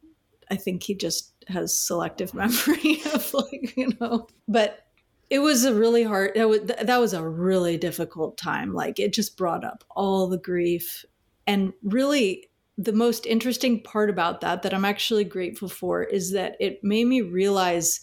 I 0.50 0.56
think 0.56 0.84
he 0.84 0.94
just 0.94 1.34
has 1.48 1.78
selective 1.78 2.34
memory 2.36 3.02
of 3.14 3.34
like, 3.34 3.76
you 3.76 3.92
know. 4.00 4.28
But 4.48 4.86
it 5.30 5.40
was 5.40 5.64
a 5.64 5.74
really 5.74 6.04
hard 6.04 6.34
that 6.36 6.50
was, 6.50 6.62
that 6.64 7.00
was 7.00 7.14
a 7.14 7.28
really 7.28 7.78
difficult 7.78 8.38
time. 8.38 8.74
Like 8.74 9.00
it 9.00 9.14
just 9.14 9.38
brought 9.38 9.64
up 9.64 9.84
all 9.96 10.28
the 10.28 10.38
grief 10.38 11.06
and 11.48 11.74
really 11.84 12.50
the 12.78 12.94
most 12.94 13.26
interesting 13.26 13.82
part 13.82 14.10
about 14.10 14.42
that 14.42 14.62
that 14.64 14.74
I'm 14.74 14.86
actually 14.86 15.24
grateful 15.24 15.70
for 15.70 16.04
is 16.04 16.32
that 16.32 16.56
it 16.60 16.84
made 16.84 17.06
me 17.06 17.22
realize 17.22 18.00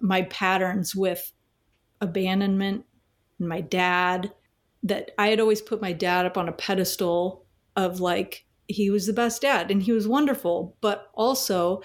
my 0.00 0.22
patterns 0.22 0.94
with 0.94 1.32
abandonment 2.00 2.84
and 3.38 3.48
my 3.48 3.60
dad 3.60 4.32
that 4.82 5.10
I 5.18 5.28
had 5.28 5.40
always 5.40 5.60
put 5.60 5.82
my 5.82 5.92
dad 5.92 6.26
up 6.26 6.38
on 6.38 6.48
a 6.48 6.52
pedestal 6.52 7.44
of 7.76 8.00
like 8.00 8.44
he 8.66 8.90
was 8.90 9.06
the 9.06 9.12
best 9.12 9.42
dad 9.42 9.70
and 9.70 9.82
he 9.82 9.92
was 9.92 10.06
wonderful 10.06 10.76
but 10.80 11.10
also 11.14 11.82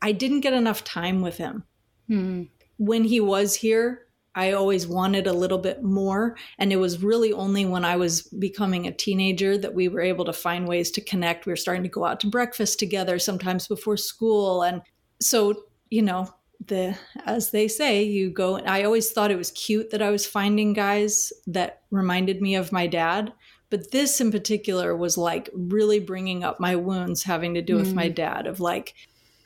I 0.00 0.12
didn't 0.12 0.40
get 0.40 0.52
enough 0.52 0.84
time 0.84 1.20
with 1.20 1.36
him 1.36 1.64
Hmm. 2.08 2.44
when 2.78 3.04
he 3.04 3.20
was 3.20 3.54
here 3.54 4.06
I 4.34 4.52
always 4.52 4.86
wanted 4.86 5.26
a 5.26 5.32
little 5.32 5.58
bit 5.58 5.82
more. 5.82 6.36
And 6.58 6.72
it 6.72 6.76
was 6.76 7.02
really 7.02 7.32
only 7.32 7.66
when 7.66 7.84
I 7.84 7.96
was 7.96 8.22
becoming 8.22 8.86
a 8.86 8.92
teenager 8.92 9.58
that 9.58 9.74
we 9.74 9.88
were 9.88 10.00
able 10.00 10.24
to 10.24 10.32
find 10.32 10.66
ways 10.66 10.90
to 10.92 11.00
connect. 11.02 11.44
We 11.44 11.52
were 11.52 11.56
starting 11.56 11.82
to 11.82 11.88
go 11.88 12.04
out 12.04 12.20
to 12.20 12.28
breakfast 12.28 12.78
together, 12.78 13.18
sometimes 13.18 13.68
before 13.68 13.96
school. 13.98 14.62
And 14.62 14.80
so, 15.20 15.64
you 15.90 16.02
know, 16.02 16.32
the 16.66 16.96
as 17.26 17.50
they 17.50 17.68
say, 17.68 18.02
you 18.02 18.30
go 18.30 18.58
I 18.58 18.82
always 18.84 19.10
thought 19.10 19.30
it 19.30 19.38
was 19.38 19.50
cute 19.52 19.90
that 19.90 20.02
I 20.02 20.10
was 20.10 20.26
finding 20.26 20.72
guys 20.72 21.32
that 21.46 21.82
reminded 21.90 22.40
me 22.40 22.54
of 22.54 22.72
my 22.72 22.86
dad. 22.86 23.32
But 23.70 23.90
this 23.90 24.20
in 24.20 24.30
particular 24.30 24.94
was 24.94 25.16
like 25.16 25.48
really 25.54 25.98
bringing 25.98 26.44
up 26.44 26.60
my 26.60 26.76
wounds 26.76 27.22
having 27.22 27.54
to 27.54 27.62
do 27.62 27.76
mm. 27.76 27.80
with 27.80 27.94
my 27.94 28.10
mm. 28.10 28.14
dad 28.14 28.46
of 28.46 28.60
like, 28.60 28.94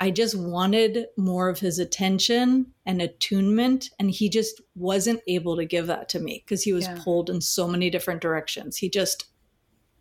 I 0.01 0.11
just 0.11 0.37
wanted 0.37 1.07
more 1.17 1.49
of 1.49 1.61
his 1.61 1.79
attention 1.79 2.67
and 2.85 3.01
attunement. 3.01 3.91
And 4.01 4.11
he 4.11 4.29
just 4.29 4.61
wasn't 4.75 5.21
able 5.29 5.57
to 5.57 5.65
give 5.65 5.87
that 5.87 6.09
to 6.11 6.19
me 6.19 6.43
because 6.45 6.65
he 6.65 6.73
was 6.73 6.87
yeah. 6.87 6.99
pulled 7.05 7.31
in 7.31 7.41
so 7.41 7.69
many 7.69 7.89
different 7.89 8.21
directions. 8.21 8.77
He 8.77 8.91
just 8.91 9.27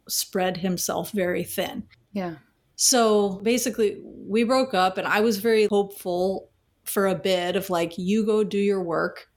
spread 0.10 0.57
himself 0.57 1.12
very 1.12 1.43
thin. 1.43 1.84
Yeah. 2.12 2.36
So 2.75 3.39
basically, 3.43 4.01
we 4.03 4.43
broke 4.43 4.74
up, 4.74 4.98
and 4.98 5.07
I 5.07 5.22
was 5.22 5.38
very 5.38 5.65
hopeful 5.65 6.50
for 6.86 7.08
a 7.08 7.15
bit 7.15 7.56
of 7.56 7.70
like, 7.70 7.98
you 7.98 8.25
go 8.25 8.44
do 8.44 8.58
your 8.58 8.82
work. 8.82 9.27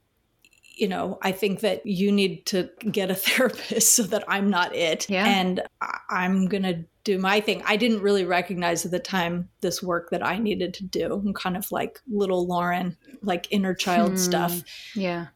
You 0.63 0.87
know, 0.87 1.19
I 1.23 1.33
think 1.33 1.61
that 1.61 1.85
you 1.85 2.13
need 2.13 2.47
to 2.47 2.71
get 2.91 3.11
a 3.11 3.15
therapist 3.17 3.95
so 3.95 4.05
that 4.05 4.25
I'm 4.29 4.51
not 4.51 4.75
it. 4.75 5.09
Yeah. 5.11 5.27
And 5.27 5.63
I'm 6.09 6.47
going 6.47 6.63
to 6.63 6.85
do 7.05 7.19
my 7.19 7.41
thing. 7.41 7.63
I 7.67 7.77
didn't 7.77 8.03
really 8.03 8.25
recognize 8.25 8.85
at 8.85 8.93
the 8.93 8.99
time 8.99 9.49
this 9.61 9.83
work 9.83 10.11
that 10.11 10.25
I 10.25 10.39
needed 10.39 10.75
to 10.75 10.85
do. 10.85 11.15
I'm 11.15 11.35
kind 11.35 11.57
of 11.57 11.73
like 11.73 12.01
little 12.07 12.47
Lauren, 12.47 12.97
like 13.23 13.49
inner 13.51 13.75
child 13.75 14.11
hmm. 14.11 14.17
stuff. 14.19 14.63
Yeah. 14.95 15.29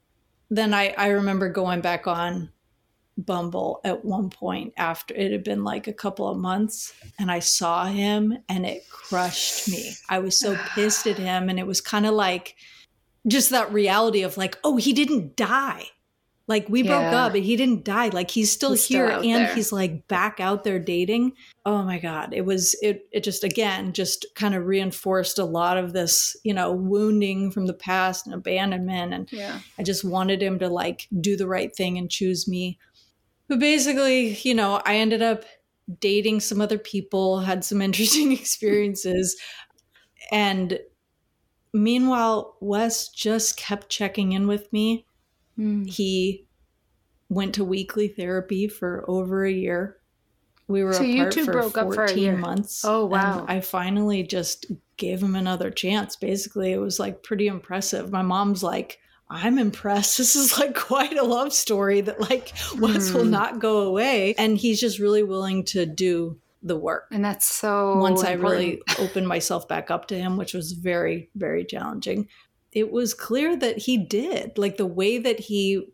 Then 0.50 0.74
I, 0.74 0.94
I 0.98 1.08
remember 1.08 1.48
going 1.48 1.80
back 1.80 2.06
on 2.06 2.51
Bumble 3.18 3.80
at 3.84 4.04
one 4.04 4.30
point 4.30 4.72
after 4.76 5.14
it 5.14 5.32
had 5.32 5.44
been 5.44 5.64
like 5.64 5.86
a 5.86 5.92
couple 5.92 6.28
of 6.28 6.38
months 6.38 6.94
and 7.18 7.30
I 7.30 7.40
saw 7.40 7.86
him 7.86 8.38
and 8.48 8.64
it 8.64 8.88
crushed 8.88 9.68
me. 9.68 9.92
I 10.08 10.18
was 10.18 10.38
so 10.38 10.56
pissed 10.74 11.06
at 11.06 11.18
him 11.18 11.48
and 11.48 11.58
it 11.58 11.66
was 11.66 11.80
kind 11.80 12.06
of 12.06 12.14
like 12.14 12.56
just 13.26 13.50
that 13.50 13.72
reality 13.72 14.22
of 14.22 14.36
like, 14.36 14.58
oh, 14.64 14.76
he 14.76 14.92
didn't 14.92 15.36
die. 15.36 15.88
Like 16.48 16.68
we 16.68 16.82
yeah. 16.82 16.88
broke 16.88 17.12
up, 17.14 17.34
and 17.34 17.44
he 17.44 17.56
didn't 17.56 17.84
die. 17.84 18.08
Like 18.08 18.30
he's 18.30 18.50
still 18.50 18.72
he's 18.72 18.86
here 18.86 19.06
still 19.06 19.22
and 19.22 19.46
there. 19.46 19.54
he's 19.54 19.72
like 19.72 20.08
back 20.08 20.40
out 20.40 20.64
there 20.64 20.78
dating. 20.78 21.32
Oh 21.64 21.82
my 21.82 21.98
god, 21.98 22.34
it 22.34 22.44
was 22.44 22.74
it 22.82 23.06
it 23.12 23.22
just 23.22 23.44
again 23.44 23.92
just 23.92 24.26
kind 24.34 24.54
of 24.54 24.66
reinforced 24.66 25.38
a 25.38 25.44
lot 25.44 25.78
of 25.78 25.92
this, 25.92 26.36
you 26.42 26.52
know, 26.52 26.72
wounding 26.72 27.52
from 27.52 27.66
the 27.66 27.74
past 27.74 28.26
and 28.26 28.34
abandonment 28.34 29.14
and 29.14 29.32
yeah. 29.32 29.60
I 29.78 29.84
just 29.84 30.04
wanted 30.04 30.42
him 30.42 30.58
to 30.58 30.68
like 30.68 31.06
do 31.20 31.36
the 31.36 31.46
right 31.46 31.74
thing 31.74 31.96
and 31.96 32.10
choose 32.10 32.48
me. 32.48 32.78
But 33.52 33.60
basically, 33.60 34.34
you 34.42 34.54
know, 34.54 34.80
I 34.86 34.96
ended 34.96 35.22
up 35.22 35.44
dating 36.00 36.40
some 36.40 36.60
other 36.60 36.78
people, 36.78 37.40
had 37.40 37.64
some 37.64 37.82
interesting 37.88 38.32
experiences 38.32 39.36
and 40.30 40.78
meanwhile, 41.74 42.56
Wes 42.60 43.08
just 43.08 43.56
kept 43.56 43.88
checking 43.88 44.32
in 44.32 44.46
with 44.46 44.72
me 44.72 45.04
Mm. 45.58 45.88
He 45.88 46.46
went 47.28 47.54
to 47.54 47.64
weekly 47.64 48.08
therapy 48.08 48.68
for 48.68 49.04
over 49.08 49.44
a 49.44 49.52
year. 49.52 49.98
We 50.68 50.84
were 50.84 50.92
so 50.92 51.04
apart 51.04 51.34
for 51.34 51.52
broke 51.52 51.74
14 51.74 52.28
up 52.28 52.34
for 52.34 52.40
months. 52.40 52.84
Oh 52.84 53.06
wow. 53.06 53.44
I 53.48 53.60
finally 53.60 54.22
just 54.22 54.66
gave 54.96 55.22
him 55.22 55.34
another 55.34 55.70
chance. 55.70 56.16
Basically, 56.16 56.72
it 56.72 56.78
was 56.78 56.98
like 56.98 57.22
pretty 57.22 57.46
impressive. 57.46 58.10
My 58.10 58.22
mom's 58.22 58.62
like, 58.62 58.98
I'm 59.32 59.58
impressed. 59.58 60.18
This 60.22 60.36
is 60.36 60.58
like 60.58 60.74
quite 60.74 61.16
a 61.16 61.24
love 61.24 61.52
story 61.52 62.00
that 62.02 62.20
like 62.20 62.52
Wes 62.78 63.10
mm. 63.10 63.14
will 63.14 63.24
not 63.24 63.58
go 63.58 63.80
away. 63.80 64.34
And 64.36 64.56
he's 64.56 64.80
just 64.80 64.98
really 64.98 65.22
willing 65.22 65.64
to 65.66 65.86
do 65.86 66.38
the 66.62 66.76
work. 66.76 67.08
And 67.10 67.24
that's 67.24 67.46
so 67.46 67.96
once 67.96 68.20
important. 68.22 68.46
I 68.46 68.50
really 68.50 68.82
opened 68.98 69.26
myself 69.26 69.66
back 69.66 69.90
up 69.90 70.06
to 70.08 70.14
him, 70.14 70.36
which 70.36 70.54
was 70.54 70.72
very, 70.72 71.30
very 71.34 71.64
challenging 71.64 72.28
it 72.72 72.90
was 72.90 73.14
clear 73.14 73.54
that 73.56 73.78
he 73.78 73.96
did 73.96 74.56
like 74.58 74.76
the 74.76 74.86
way 74.86 75.18
that 75.18 75.38
he 75.38 75.86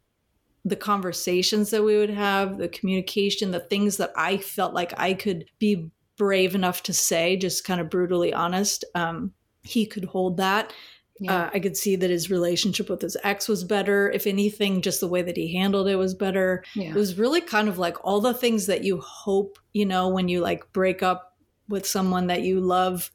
the 0.64 0.76
conversations 0.76 1.70
that 1.70 1.82
we 1.82 1.96
would 1.96 2.10
have 2.10 2.58
the 2.58 2.68
communication 2.68 3.50
the 3.50 3.60
things 3.60 3.96
that 3.96 4.12
i 4.16 4.36
felt 4.36 4.72
like 4.72 4.92
i 4.96 5.12
could 5.12 5.44
be 5.58 5.90
brave 6.16 6.54
enough 6.54 6.82
to 6.82 6.92
say 6.92 7.36
just 7.36 7.64
kind 7.64 7.80
of 7.80 7.90
brutally 7.90 8.32
honest 8.32 8.84
um, 8.94 9.32
he 9.62 9.84
could 9.86 10.04
hold 10.04 10.36
that 10.36 10.72
yeah. 11.20 11.44
uh, 11.44 11.50
i 11.52 11.58
could 11.58 11.76
see 11.76 11.96
that 11.96 12.10
his 12.10 12.30
relationship 12.30 12.88
with 12.88 13.02
his 13.02 13.16
ex 13.24 13.48
was 13.48 13.64
better 13.64 14.10
if 14.10 14.26
anything 14.26 14.82
just 14.82 15.00
the 15.00 15.08
way 15.08 15.22
that 15.22 15.36
he 15.36 15.54
handled 15.54 15.88
it 15.88 15.96
was 15.96 16.14
better 16.14 16.64
yeah. 16.74 16.90
it 16.90 16.94
was 16.94 17.18
really 17.18 17.40
kind 17.40 17.68
of 17.68 17.78
like 17.78 17.96
all 18.04 18.20
the 18.20 18.34
things 18.34 18.66
that 18.66 18.84
you 18.84 19.00
hope 19.00 19.58
you 19.72 19.86
know 19.86 20.08
when 20.08 20.28
you 20.28 20.40
like 20.40 20.72
break 20.72 21.02
up 21.02 21.36
with 21.68 21.86
someone 21.86 22.26
that 22.28 22.42
you 22.42 22.60
love 22.60 23.10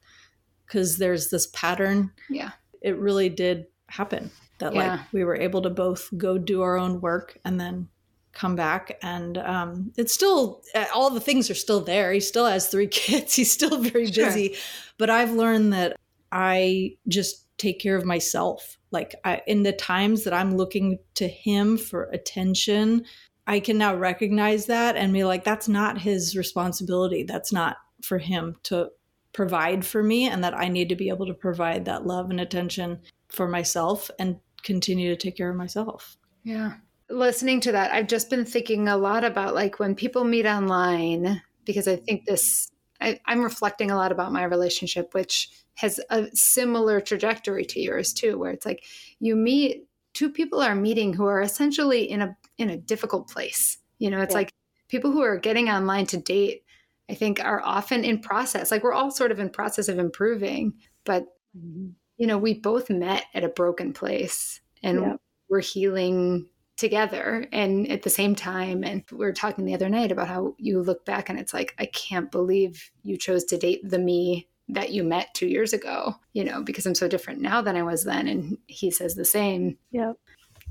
because 0.66 0.98
there's 0.98 1.30
this 1.30 1.48
pattern 1.48 2.12
yeah 2.30 2.52
it 2.82 2.98
really 2.98 3.30
did 3.30 3.66
happen 3.88 4.30
that 4.60 4.74
yeah. 4.74 4.92
like 4.92 5.00
we 5.12 5.24
were 5.24 5.36
able 5.36 5.62
to 5.62 5.70
both 5.70 6.10
go 6.18 6.38
do 6.38 6.62
our 6.62 6.78
own 6.78 7.02
work 7.02 7.38
and 7.46 7.60
then 7.60 7.88
come 8.34 8.56
back 8.56 8.98
and 9.04 9.38
um, 9.38 9.92
it's 9.96 10.14
still 10.14 10.64
all 10.94 11.12
the 11.12 11.20
things 11.20 11.50
are 11.50 11.56
still 11.56 11.82
there 11.82 12.12
he 12.12 12.20
still 12.20 12.46
has 12.46 12.68
three 12.68 12.88
kids 12.92 13.36
he's 13.36 13.52
still 13.52 13.78
very 13.78 14.12
sure. 14.12 14.26
busy 14.26 14.56
but 14.98 15.10
i've 15.10 15.32
learned 15.32 15.72
that 15.72 15.96
i 16.32 16.96
just 17.08 17.43
take 17.64 17.80
care 17.80 17.96
of 17.96 18.06
myself 18.06 18.78
like 18.92 19.16
I, 19.24 19.42
in 19.48 19.64
the 19.64 19.74
times 19.74 20.24
that 20.24 20.34
i'm 20.34 20.58
looking 20.58 21.00
to 21.16 21.28
him 21.28 21.78
for 21.78 22.04
attention 22.06 23.06
i 23.48 23.60
can 23.60 23.78
now 23.78 23.96
recognize 23.96 24.66
that 24.68 24.96
and 24.96 25.14
be 25.14 25.24
like 25.24 25.44
that's 25.44 25.68
not 25.68 26.02
his 26.02 26.36
responsibility 26.36 27.24
that's 27.24 27.52
not 27.52 27.78
for 28.02 28.18
him 28.18 28.58
to 28.64 28.90
provide 29.34 29.84
for 29.84 30.02
me 30.02 30.30
and 30.30 30.44
that 30.44 30.58
I 30.58 30.70
need 30.70 30.90
to 30.90 30.96
be 30.96 31.10
able 31.10 31.26
to 31.26 31.34
provide 31.34 31.86
that 31.86 32.06
love 32.06 32.30
and 32.30 32.40
attention 32.40 33.02
for 33.28 33.48
myself 33.48 34.10
and 34.20 34.38
continue 34.62 35.10
to 35.10 35.18
take 35.18 35.36
care 35.36 35.50
of 35.50 35.56
myself. 35.56 36.16
Yeah. 36.44 36.76
Listening 37.10 37.60
to 37.62 37.72
that, 37.74 37.92
I've 37.92 38.08
just 38.08 38.30
been 38.30 38.46
thinking 38.46 38.88
a 38.88 38.98
lot 38.98 39.24
about 39.24 39.56
like 39.56 39.80
when 39.80 39.96
people 39.96 40.24
meet 40.24 40.46
online, 40.46 41.42
because 41.66 41.88
I 41.88 41.96
think 41.96 42.26
this, 42.26 42.70
I, 43.02 43.20
I'm 43.26 43.44
reflecting 43.44 43.92
a 43.92 43.96
lot 43.96 44.12
about 44.12 44.32
my 44.32 44.44
relationship, 44.44 45.14
which 45.14 45.50
has 45.76 46.00
a 46.10 46.28
similar 46.34 47.02
trajectory 47.02 47.66
to 47.66 47.80
yours 47.80 48.14
too, 48.14 48.38
where 48.38 48.52
it's 48.52 48.66
like 48.66 48.84
you 49.20 49.36
meet 49.36 49.88
two 50.14 50.30
people 50.30 50.62
are 50.62 50.76
meeting 50.76 51.14
who 51.14 51.26
are 51.26 51.42
essentially 51.42 52.10
in 52.10 52.22
a 52.22 52.38
in 52.58 52.70
a 52.70 52.78
difficult 52.78 53.30
place. 53.30 53.78
You 53.98 54.10
know, 54.10 54.22
it's 54.22 54.34
yeah. 54.34 54.40
like 54.40 54.54
people 54.88 55.12
who 55.12 55.22
are 55.22 55.38
getting 55.38 55.70
online 55.70 56.06
to 56.08 56.18
date 56.18 56.64
I 57.10 57.16
think 57.16 57.44
are 57.44 57.62
often 57.64 58.04
in 58.04 58.20
process. 58.20 58.72
Like 58.72 58.84
we're 58.84 58.94
all 58.94 59.12
sort 59.12 59.32
of 59.32 59.40
in 59.40 59.50
process 59.50 59.88
of 59.88 60.00
improving, 60.00 60.74
but 61.04 61.26
mm-hmm. 61.58 61.90
you 62.18 62.28
know, 62.28 62.38
we 62.38 62.54
both 62.54 62.90
met 62.90 63.26
at 63.34 63.44
a 63.44 63.50
broken 63.50 63.94
place 63.94 64.62
and 64.82 65.00
yeah. 65.02 65.14
we're 65.50 65.62
healing 65.62 66.48
together 66.76 67.46
and 67.52 67.88
at 67.92 68.02
the 68.02 68.10
same 68.10 68.34
time 68.34 68.84
and 68.84 69.04
we 69.12 69.20
were 69.20 69.32
talking 69.32 69.64
the 69.64 69.76
other 69.76 69.90
night 69.90 70.12
about 70.12 70.28
how 70.28 70.56
you 70.58 70.82
look 70.82 71.06
back 71.06 71.30
and 71.30 71.40
it's 71.40 71.54
like 71.54 71.76
I 71.78 71.86
can't 71.86 72.32
believe 72.32 72.90
you 73.04 73.16
chose 73.16 73.44
to 73.46 73.58
date 73.58 73.88
the 73.88 74.00
me 74.00 74.48
that 74.74 74.92
you 74.92 75.04
met 75.04 75.34
2 75.34 75.48
years 75.48 75.74
ago, 75.74 76.16
you 76.34 76.44
know, 76.44 76.62
because 76.62 76.86
I'm 76.86 76.96
so 76.96 77.08
different 77.08 77.42
now 77.42 77.62
than 77.62 77.76
I 77.76 77.84
was 77.84 78.04
then 78.04 78.28
and 78.28 78.58
he 78.68 78.92
says 78.92 79.16
the 79.16 79.26
same. 79.26 79.78
Yeah. 79.92 80.14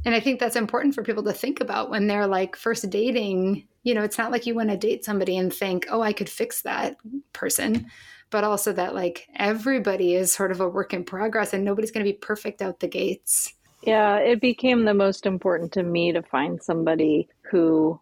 And 0.05 0.15
I 0.15 0.21
think 0.21 0.41
that's 0.41 0.57
important 0.57 0.95
for 0.95 1.03
people 1.03 1.23
to 1.25 1.33
think 1.33 1.61
about 1.61 1.91
when 1.91 2.07
they're 2.07 2.27
like 2.27 2.57
first 2.57 2.89
dating 2.91 3.67
you 3.83 3.95
know, 3.95 4.03
it's 4.03 4.19
not 4.19 4.31
like 4.31 4.47
you 4.47 4.55
want 4.55 4.71
to 4.71 4.77
date 4.77 5.05
somebody 5.05 5.37
and 5.37 5.53
think, 5.53 5.87
oh, 5.91 6.03
I 6.03 6.13
could 6.13 6.29
fix 6.29 6.63
that 6.63 6.97
person, 7.33 7.91
but 8.31 8.45
also 8.45 8.73
that 8.73 8.95
like 8.95 9.27
everybody 9.37 10.15
is 10.15 10.33
sort 10.33 10.53
of 10.53 10.61
a 10.61 10.69
work 10.69 10.95
in 10.95 11.05
progress 11.05 11.53
and 11.53 11.65
nobody's 11.65 11.91
going 11.91 12.05
to 12.05 12.13
be 12.13 12.17
perfect 12.17 12.63
out 12.63 12.81
the 12.81 12.89
gates. 12.89 13.53
Yeah, 13.83 14.19
it 14.19 14.41
became 14.41 14.85
the 14.85 14.95
most 14.95 15.27
important 15.27 15.73
to 15.73 15.83
me 15.83 16.13
to 16.13 16.23
find 16.23 16.63
somebody 16.63 17.29
who 17.51 18.01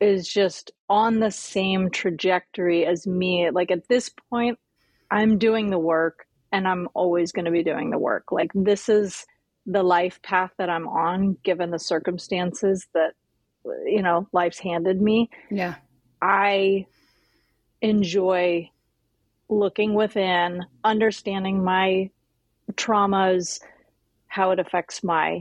is 0.00 0.26
just 0.26 0.72
on 0.88 1.20
the 1.20 1.30
same 1.30 1.88
trajectory 1.90 2.84
as 2.84 3.06
me. 3.06 3.48
Like 3.50 3.70
at 3.70 3.86
this 3.88 4.10
point, 4.30 4.58
I'm 5.10 5.38
doing 5.38 5.70
the 5.70 5.78
work 5.78 6.26
and 6.52 6.66
I'm 6.66 6.88
always 6.94 7.32
going 7.32 7.44
to 7.46 7.50
be 7.50 7.64
doing 7.64 7.90
the 7.90 7.98
work. 7.98 8.30
Like 8.30 8.50
this 8.54 8.88
is 8.88 9.26
the 9.66 9.82
life 9.82 10.20
path 10.22 10.50
that 10.58 10.68
I'm 10.68 10.86
on, 10.88 11.36
given 11.42 11.70
the 11.70 11.78
circumstances 11.78 12.86
that 12.94 13.14
you 13.86 14.02
know 14.02 14.28
life's 14.32 14.58
handed 14.58 15.00
me 15.00 15.30
yeah 15.50 15.74
i 16.20 16.84
enjoy 17.80 18.68
looking 19.48 19.94
within 19.94 20.62
understanding 20.82 21.62
my 21.62 22.10
traumas 22.72 23.60
how 24.26 24.50
it 24.50 24.58
affects 24.58 25.02
my 25.02 25.40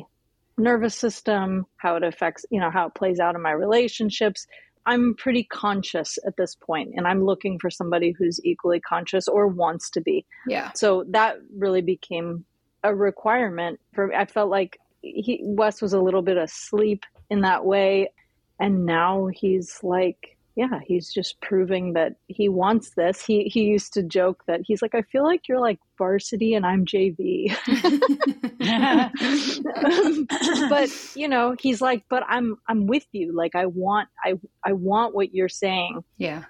nervous 0.57 0.95
system 0.95 1.65
how 1.77 1.95
it 1.95 2.03
affects 2.03 2.45
you 2.49 2.59
know 2.59 2.69
how 2.69 2.87
it 2.87 2.95
plays 2.95 3.19
out 3.19 3.35
in 3.35 3.41
my 3.41 3.51
relationships 3.51 4.45
i'm 4.85 5.15
pretty 5.15 5.43
conscious 5.45 6.17
at 6.25 6.35
this 6.37 6.55
point 6.55 6.91
and 6.95 7.07
i'm 7.07 7.23
looking 7.23 7.57
for 7.59 7.69
somebody 7.69 8.13
who's 8.17 8.39
equally 8.43 8.79
conscious 8.79 9.27
or 9.27 9.47
wants 9.47 9.89
to 9.89 10.01
be. 10.01 10.25
Yeah. 10.47 10.71
So 10.75 11.05
that 11.09 11.37
really 11.55 11.81
became 11.81 12.45
a 12.83 12.93
requirement 12.93 13.79
for 13.93 14.07
me 14.07 14.15
i 14.15 14.25
felt 14.25 14.49
like 14.49 14.77
he 15.03 15.41
Wes 15.43 15.81
was 15.81 15.93
a 15.93 15.99
little 15.99 16.21
bit 16.21 16.37
asleep 16.37 17.03
in 17.29 17.41
that 17.41 17.65
way, 17.65 18.11
and 18.59 18.85
now 18.85 19.27
he's 19.27 19.79
like 19.83 20.32
yeah, 20.55 20.79
he's 20.85 21.11
just 21.11 21.41
proving 21.41 21.93
that 21.93 22.13
he 22.27 22.47
wants 22.47 22.91
this. 22.91 23.25
He 23.25 23.45
he 23.45 23.63
used 23.63 23.93
to 23.93 24.03
joke 24.03 24.43
that 24.47 24.61
he's 24.63 24.83
like, 24.83 24.93
I 24.93 25.01
feel 25.01 25.23
like 25.23 25.47
you're 25.47 25.59
like 25.59 25.79
varsity 25.97 26.53
and 26.53 26.65
I'm 26.65 26.85
JV. 26.85 27.55
but 30.69 30.89
you 31.15 31.27
know, 31.27 31.55
he's 31.59 31.81
like, 31.81 32.03
but 32.07 32.23
I'm 32.27 32.57
I'm 32.67 32.85
with 32.85 33.05
you. 33.11 33.35
Like 33.35 33.55
I 33.55 33.65
want 33.65 34.09
I 34.23 34.35
I 34.63 34.73
want 34.73 35.15
what 35.15 35.33
you're 35.33 35.49
saying. 35.49 36.03
Yeah. 36.17 36.43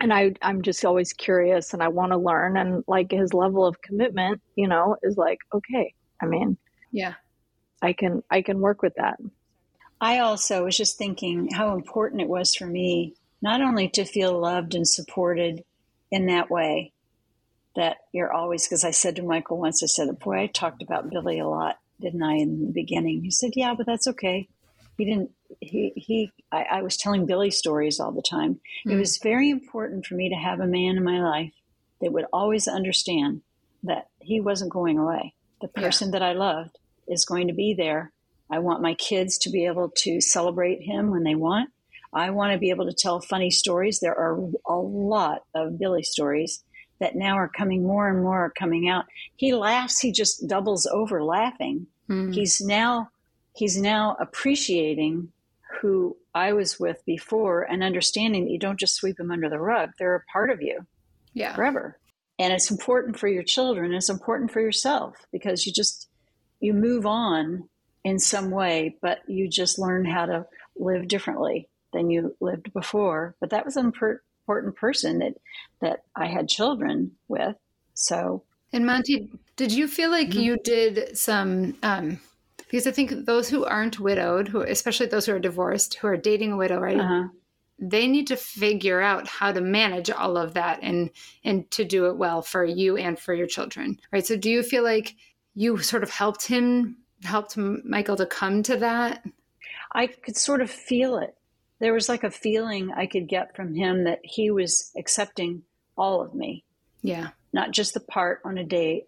And 0.00 0.12
I 0.12 0.32
I'm 0.40 0.62
just 0.62 0.82
always 0.86 1.12
curious 1.12 1.74
and 1.74 1.82
I 1.82 1.88
want 1.88 2.12
to 2.12 2.18
learn 2.18 2.56
and 2.56 2.82
like 2.88 3.10
his 3.10 3.34
level 3.34 3.66
of 3.66 3.82
commitment, 3.82 4.40
you 4.56 4.68
know, 4.68 4.96
is 5.02 5.18
like, 5.18 5.38
okay. 5.52 5.92
I 6.22 6.26
mean, 6.26 6.56
yeah. 6.92 7.14
I 7.82 7.92
can 7.92 8.22
I 8.30 8.40
can 8.40 8.60
work 8.60 8.80
with 8.80 8.94
that. 8.96 9.18
I 10.00 10.20
also 10.20 10.64
was 10.64 10.78
just 10.78 10.96
thinking 10.96 11.50
how 11.50 11.74
important 11.74 12.22
it 12.22 12.28
was 12.28 12.54
for 12.54 12.66
me 12.66 13.16
not 13.42 13.60
only 13.60 13.88
to 13.90 14.04
feel 14.04 14.38
loved 14.38 14.74
and 14.74 14.86
supported 14.86 15.64
in 16.10 16.26
that 16.26 16.50
way, 16.50 16.92
that 17.76 17.98
you're 18.12 18.32
always, 18.32 18.66
because 18.66 18.84
I 18.84 18.90
said 18.90 19.16
to 19.16 19.22
Michael 19.22 19.58
once, 19.58 19.82
I 19.82 19.86
said, 19.86 20.18
Boy, 20.18 20.40
I 20.40 20.46
talked 20.46 20.82
about 20.82 21.10
Billy 21.10 21.38
a 21.38 21.46
lot, 21.46 21.78
didn't 22.00 22.22
I, 22.22 22.34
in 22.34 22.66
the 22.66 22.72
beginning? 22.72 23.22
He 23.22 23.30
said, 23.30 23.52
Yeah, 23.54 23.74
but 23.74 23.86
that's 23.86 24.08
okay. 24.08 24.48
He 24.98 25.04
didn't, 25.04 25.30
he, 25.60 25.92
he, 25.96 26.32
I, 26.52 26.62
I 26.64 26.82
was 26.82 26.96
telling 26.96 27.26
Billy 27.26 27.50
stories 27.50 28.00
all 28.00 28.12
the 28.12 28.22
time. 28.22 28.60
Mm. 28.86 28.92
It 28.92 28.96
was 28.96 29.18
very 29.18 29.48
important 29.48 30.04
for 30.04 30.14
me 30.14 30.28
to 30.28 30.34
have 30.34 30.60
a 30.60 30.66
man 30.66 30.96
in 30.96 31.04
my 31.04 31.22
life 31.22 31.52
that 32.00 32.12
would 32.12 32.26
always 32.32 32.68
understand 32.68 33.42
that 33.84 34.08
he 34.20 34.40
wasn't 34.40 34.72
going 34.72 34.98
away. 34.98 35.34
The 35.60 35.68
person 35.68 36.08
yeah. 36.08 36.18
that 36.18 36.22
I 36.22 36.32
loved 36.32 36.78
is 37.08 37.24
going 37.24 37.48
to 37.48 37.54
be 37.54 37.74
there. 37.74 38.12
I 38.50 38.58
want 38.58 38.82
my 38.82 38.94
kids 38.94 39.38
to 39.38 39.50
be 39.50 39.66
able 39.66 39.90
to 39.98 40.20
celebrate 40.20 40.82
him 40.82 41.10
when 41.10 41.22
they 41.22 41.34
want. 41.34 41.70
I 42.12 42.30
want 42.30 42.52
to 42.52 42.58
be 42.58 42.70
able 42.70 42.86
to 42.86 42.92
tell 42.92 43.20
funny 43.20 43.50
stories. 43.50 44.00
There 44.00 44.16
are 44.16 44.38
a 44.66 44.74
lot 44.74 45.44
of 45.54 45.78
Billy 45.78 46.02
stories 46.02 46.62
that 47.00 47.16
now 47.16 47.36
are 47.36 47.48
coming 47.48 47.82
more 47.82 48.08
and 48.08 48.22
more 48.22 48.44
are 48.44 48.50
coming 48.50 48.88
out. 48.88 49.06
He 49.36 49.54
laughs, 49.54 50.00
he 50.00 50.12
just 50.12 50.46
doubles 50.46 50.86
over 50.86 51.22
laughing. 51.24 51.86
Mm. 52.08 52.34
He's 52.34 52.60
now 52.60 53.10
he's 53.54 53.80
now 53.80 54.16
appreciating 54.20 55.32
who 55.80 56.16
I 56.34 56.52
was 56.52 56.78
with 56.78 57.02
before 57.06 57.62
and 57.62 57.82
understanding 57.82 58.44
that 58.44 58.50
you 58.50 58.58
don't 58.58 58.78
just 58.78 58.94
sweep 58.94 59.16
them 59.16 59.30
under 59.30 59.48
the 59.48 59.58
rug. 59.58 59.90
They're 59.98 60.14
a 60.14 60.32
part 60.32 60.50
of 60.50 60.60
you. 60.60 60.86
Yeah. 61.32 61.54
Forever. 61.54 61.98
And 62.38 62.52
it's 62.52 62.70
important 62.70 63.18
for 63.18 63.28
your 63.28 63.42
children, 63.42 63.92
it's 63.92 64.10
important 64.10 64.50
for 64.50 64.60
yourself 64.60 65.16
because 65.32 65.66
you 65.66 65.72
just 65.72 66.08
you 66.60 66.74
move 66.74 67.06
on 67.06 67.68
in 68.04 68.18
some 68.18 68.50
way, 68.50 68.96
but 69.00 69.20
you 69.26 69.48
just 69.48 69.78
learn 69.78 70.04
how 70.04 70.26
to 70.26 70.46
live 70.76 71.08
differently 71.08 71.69
than 71.92 72.10
you 72.10 72.36
lived 72.40 72.72
before. 72.72 73.34
But 73.40 73.50
that 73.50 73.64
was 73.64 73.76
an 73.76 73.86
important 73.86 74.76
person 74.76 75.18
that 75.18 75.34
that 75.80 76.04
I 76.14 76.26
had 76.26 76.48
children 76.48 77.12
with. 77.28 77.56
So, 77.94 78.42
and 78.72 78.86
Monti, 78.86 79.30
did 79.56 79.72
you 79.72 79.88
feel 79.88 80.10
like 80.10 80.30
mm-hmm. 80.30 80.40
you 80.40 80.56
did 80.62 81.16
some? 81.16 81.76
Um, 81.82 82.20
because 82.56 82.86
I 82.86 82.92
think 82.92 83.26
those 83.26 83.48
who 83.48 83.64
aren't 83.64 83.98
widowed, 83.98 84.48
who 84.48 84.62
especially 84.62 85.06
those 85.06 85.26
who 85.26 85.34
are 85.34 85.40
divorced, 85.40 85.94
who 85.94 86.06
are 86.06 86.16
dating 86.16 86.52
a 86.52 86.56
widow, 86.56 86.78
right? 86.78 87.00
Uh-huh. 87.00 87.28
They 87.80 88.06
need 88.06 88.28
to 88.28 88.36
figure 88.36 89.00
out 89.00 89.26
how 89.26 89.50
to 89.52 89.60
manage 89.60 90.10
all 90.10 90.36
of 90.36 90.54
that 90.54 90.80
and 90.82 91.10
and 91.42 91.70
to 91.72 91.84
do 91.84 92.06
it 92.06 92.16
well 92.16 92.42
for 92.42 92.64
you 92.64 92.96
and 92.96 93.18
for 93.18 93.34
your 93.34 93.46
children, 93.46 93.98
right? 94.12 94.24
So, 94.24 94.36
do 94.36 94.50
you 94.50 94.62
feel 94.62 94.84
like 94.84 95.16
you 95.54 95.78
sort 95.78 96.02
of 96.02 96.10
helped 96.10 96.46
him, 96.46 96.98
helped 97.24 97.56
Michael 97.56 98.16
to 98.16 98.26
come 98.26 98.62
to 98.64 98.76
that? 98.76 99.24
I 99.92 100.06
could 100.06 100.36
sort 100.36 100.60
of 100.60 100.70
feel 100.70 101.18
it 101.18 101.34
there 101.80 101.94
was 101.94 102.08
like 102.08 102.24
a 102.24 102.30
feeling 102.30 102.92
I 102.92 103.06
could 103.06 103.26
get 103.26 103.56
from 103.56 103.74
him 103.74 104.04
that 104.04 104.20
he 104.22 104.50
was 104.50 104.92
accepting 104.96 105.62
all 105.96 106.22
of 106.22 106.34
me. 106.34 106.64
Yeah. 107.02 107.28
Not 107.52 107.72
just 107.72 107.94
the 107.94 108.00
part 108.00 108.40
on 108.44 108.58
a 108.58 108.64
date. 108.64 109.06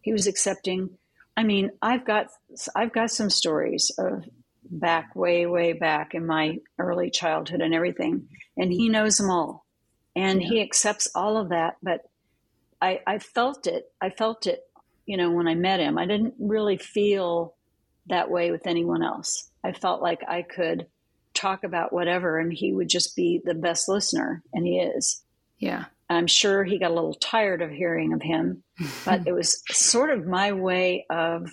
He 0.00 0.12
was 0.12 0.26
accepting. 0.26 0.90
I 1.36 1.44
mean, 1.44 1.70
I've 1.80 2.06
got 2.06 2.28
I've 2.74 2.92
got 2.92 3.10
some 3.10 3.30
stories 3.30 3.92
of 3.98 4.24
back 4.64 5.14
way 5.14 5.46
way 5.46 5.74
back 5.74 6.14
in 6.14 6.26
my 6.26 6.58
early 6.78 7.10
childhood 7.10 7.60
and 7.60 7.74
everything, 7.74 8.28
and 8.56 8.72
he 8.72 8.88
knows 8.88 9.18
them 9.18 9.30
all, 9.30 9.66
and 10.16 10.42
yeah. 10.42 10.48
he 10.48 10.60
accepts 10.62 11.08
all 11.14 11.36
of 11.36 11.50
that. 11.50 11.76
But 11.82 12.00
I 12.80 13.00
I 13.06 13.18
felt 13.18 13.66
it. 13.66 13.92
I 14.00 14.10
felt 14.10 14.46
it. 14.46 14.60
You 15.06 15.18
know, 15.18 15.30
when 15.30 15.46
I 15.46 15.54
met 15.54 15.80
him, 15.80 15.98
I 15.98 16.06
didn't 16.06 16.34
really 16.38 16.78
feel 16.78 17.54
that 18.08 18.30
way 18.30 18.50
with 18.50 18.66
anyone 18.66 19.02
else. 19.02 19.50
I 19.62 19.72
felt 19.72 20.02
like 20.02 20.22
I 20.26 20.42
could 20.42 20.86
talk 21.40 21.64
about 21.64 21.92
whatever 21.92 22.38
and 22.38 22.52
he 22.52 22.72
would 22.72 22.88
just 22.88 23.16
be 23.16 23.40
the 23.44 23.54
best 23.54 23.88
listener 23.88 24.42
and 24.52 24.66
he 24.66 24.78
is. 24.78 25.22
Yeah. 25.58 25.86
I'm 26.08 26.26
sure 26.26 26.64
he 26.64 26.78
got 26.78 26.90
a 26.90 26.94
little 26.94 27.14
tired 27.14 27.62
of 27.62 27.70
hearing 27.70 28.12
of 28.12 28.22
him 28.22 28.62
but 29.04 29.26
it 29.26 29.32
was 29.32 29.62
sort 29.70 30.10
of 30.10 30.26
my 30.26 30.52
way 30.52 31.06
of 31.10 31.50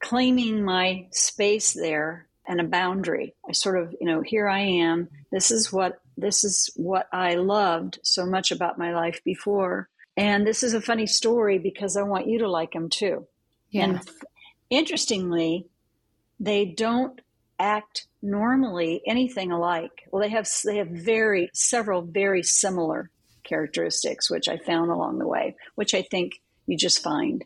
claiming 0.00 0.64
my 0.64 1.06
space 1.10 1.72
there 1.72 2.26
and 2.46 2.60
a 2.60 2.64
boundary. 2.64 3.34
I 3.48 3.52
sort 3.52 3.78
of 3.78 3.94
you 4.00 4.06
know 4.06 4.20
here 4.20 4.48
i 4.48 4.60
am. 4.60 5.08
This 5.30 5.50
is 5.50 5.72
what 5.72 6.00
this 6.16 6.44
is 6.44 6.70
what 6.76 7.08
i 7.12 7.34
loved 7.36 7.98
so 8.02 8.26
much 8.26 8.50
about 8.50 8.78
my 8.78 8.94
life 8.94 9.20
before. 9.24 9.88
And 10.16 10.46
this 10.46 10.62
is 10.62 10.74
a 10.74 10.80
funny 10.80 11.06
story 11.06 11.58
because 11.58 11.96
i 11.96 12.02
want 12.02 12.26
you 12.26 12.38
to 12.40 12.50
like 12.50 12.74
him 12.74 12.88
too. 12.88 13.26
Yeah. 13.70 13.84
and 13.84 14.00
interestingly 14.68 15.66
they 16.38 16.64
don't 16.66 17.21
act 17.62 18.06
normally 18.20 19.00
anything 19.06 19.52
alike. 19.52 20.06
Well, 20.10 20.20
they 20.20 20.28
have 20.30 20.48
they 20.64 20.76
have 20.76 20.88
very 20.88 21.48
several 21.54 22.02
very 22.02 22.42
similar 22.42 23.10
characteristics, 23.44 24.30
which 24.30 24.48
I 24.48 24.58
found 24.58 24.90
along 24.90 25.18
the 25.18 25.26
way, 25.26 25.56
which 25.76 25.94
I 25.94 26.02
think 26.02 26.40
you 26.66 26.76
just 26.76 27.02
find. 27.02 27.44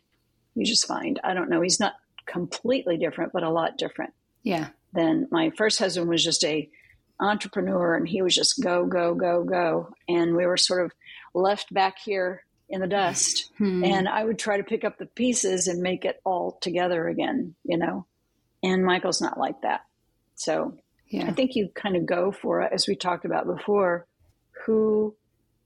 You 0.55 0.65
just 0.65 0.87
find. 0.87 1.21
I 1.23 1.35
don't 1.35 1.51
know. 1.51 1.61
He's 1.61 1.81
not 1.81 1.95
completely 2.25 2.97
different, 2.97 3.33
but 3.33 3.43
a 3.43 3.51
lot 3.51 3.79
different. 3.79 4.15
Yeah. 4.43 4.69
Then 4.93 5.29
my 5.31 5.51
first 5.51 5.79
husband 5.79 6.09
was 6.09 6.25
just 6.25 6.45
a 6.45 6.69
entrepreneur, 7.21 7.95
and 7.95 8.09
he 8.09 8.23
was 8.23 8.35
just 8.35 8.63
go 8.63 8.87
go 8.87 9.15
go 9.15 9.45
go, 9.45 9.93
and 10.09 10.35
we 10.35 10.47
were 10.47 10.57
sort 10.57 10.85
of 10.85 10.93
left 11.35 11.73
back 11.73 11.99
here 11.99 12.45
in 12.69 12.81
the 12.81 12.87
dust, 12.87 13.53
hmm. 13.59 13.85
and 13.85 14.09
I 14.09 14.25
would 14.25 14.39
try 14.39 14.57
to 14.57 14.65
pick 14.65 14.83
up 14.83 14.99
the 14.99 15.07
pieces 15.07 15.69
and 15.69 15.81
make 15.81 16.05
it 16.05 16.21
all 16.25 16.59
together 16.61 17.07
again. 17.07 17.55
You 17.65 17.79
know. 17.79 18.07
And 18.63 18.85
Michael's 18.85 19.21
not 19.21 19.39
like 19.39 19.61
that. 19.63 19.83
So 20.37 20.77
yeah. 21.09 21.27
I 21.27 21.33
think 21.33 21.55
you 21.55 21.69
kind 21.75 21.97
of 21.97 22.07
go 22.07 22.31
for 22.31 22.63
it, 22.63 22.73
as 22.73 22.87
we 22.87 22.95
talked 22.95 23.25
about 23.25 23.47
before, 23.47 24.07
who 24.65 25.15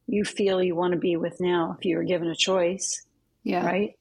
you 0.06 0.24
feel 0.24 0.62
you 0.62 0.74
want 0.74 0.92
to 0.92 0.98
be 0.98 1.16
with 1.16 1.40
now 1.40 1.76
if 1.78 1.85
you 1.85 1.96
were 1.96 2.04
given 2.04 2.28
a 2.28 2.35
choice. 2.35 3.06
Yeah. 3.44 3.64
Right. 3.64 3.96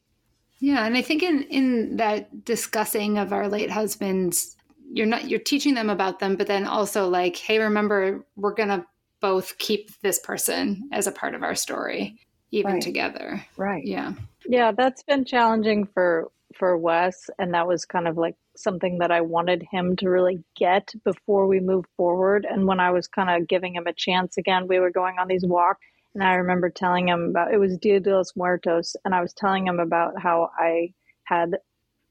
Yeah. 0.59 0.85
And 0.85 0.97
I 0.97 1.01
think 1.01 1.23
in, 1.23 1.43
in 1.43 1.97
that 1.97 2.43
discussing 2.43 3.17
of 3.17 3.31
our 3.31 3.47
late 3.47 3.71
husbands, 3.71 4.55
you're 4.91 5.05
not, 5.05 5.29
you're 5.29 5.39
teaching 5.39 5.75
them 5.75 5.89
about 5.89 6.19
them, 6.19 6.35
but 6.35 6.47
then 6.47 6.65
also 6.65 7.07
like, 7.07 7.37
hey, 7.37 7.59
remember, 7.59 8.25
we're 8.35 8.53
going 8.53 8.69
to 8.69 8.85
both 9.21 9.57
keep 9.57 9.91
this 10.01 10.19
person 10.19 10.89
as 10.91 11.07
a 11.07 11.11
part 11.11 11.35
of 11.35 11.43
our 11.43 11.55
story, 11.55 12.19
even 12.51 12.73
right. 12.73 12.81
together. 12.81 13.45
Right. 13.55 13.85
Yeah. 13.85 14.13
Yeah. 14.45 14.71
That's 14.71 15.03
been 15.03 15.25
challenging 15.25 15.85
for, 15.85 16.31
for 16.55 16.75
Wes. 16.77 17.29
And 17.39 17.53
that 17.53 17.67
was 17.67 17.85
kind 17.85 18.07
of 18.07 18.17
like 18.17 18.35
something 18.61 18.99
that 18.99 19.11
I 19.11 19.21
wanted 19.21 19.65
him 19.71 19.95
to 19.97 20.09
really 20.09 20.43
get 20.57 20.93
before 21.03 21.47
we 21.47 21.59
moved 21.59 21.87
forward. 21.95 22.45
And 22.49 22.67
when 22.67 22.79
I 22.79 22.91
was 22.91 23.07
kind 23.07 23.29
of 23.29 23.47
giving 23.47 23.75
him 23.75 23.87
a 23.87 23.93
chance 23.93 24.37
again, 24.37 24.67
we 24.67 24.79
were 24.79 24.91
going 24.91 25.17
on 25.19 25.27
these 25.27 25.45
walks. 25.45 25.85
And 26.13 26.23
I 26.23 26.33
remember 26.35 26.69
telling 26.69 27.07
him 27.07 27.29
about 27.29 27.53
it 27.53 27.57
was 27.59 27.77
Dia 27.77 27.99
de 27.99 28.15
los 28.15 28.35
Muertos. 28.35 28.95
And 29.05 29.15
I 29.15 29.21
was 29.21 29.33
telling 29.33 29.67
him 29.67 29.79
about 29.79 30.19
how 30.21 30.51
I 30.57 30.93
had 31.23 31.57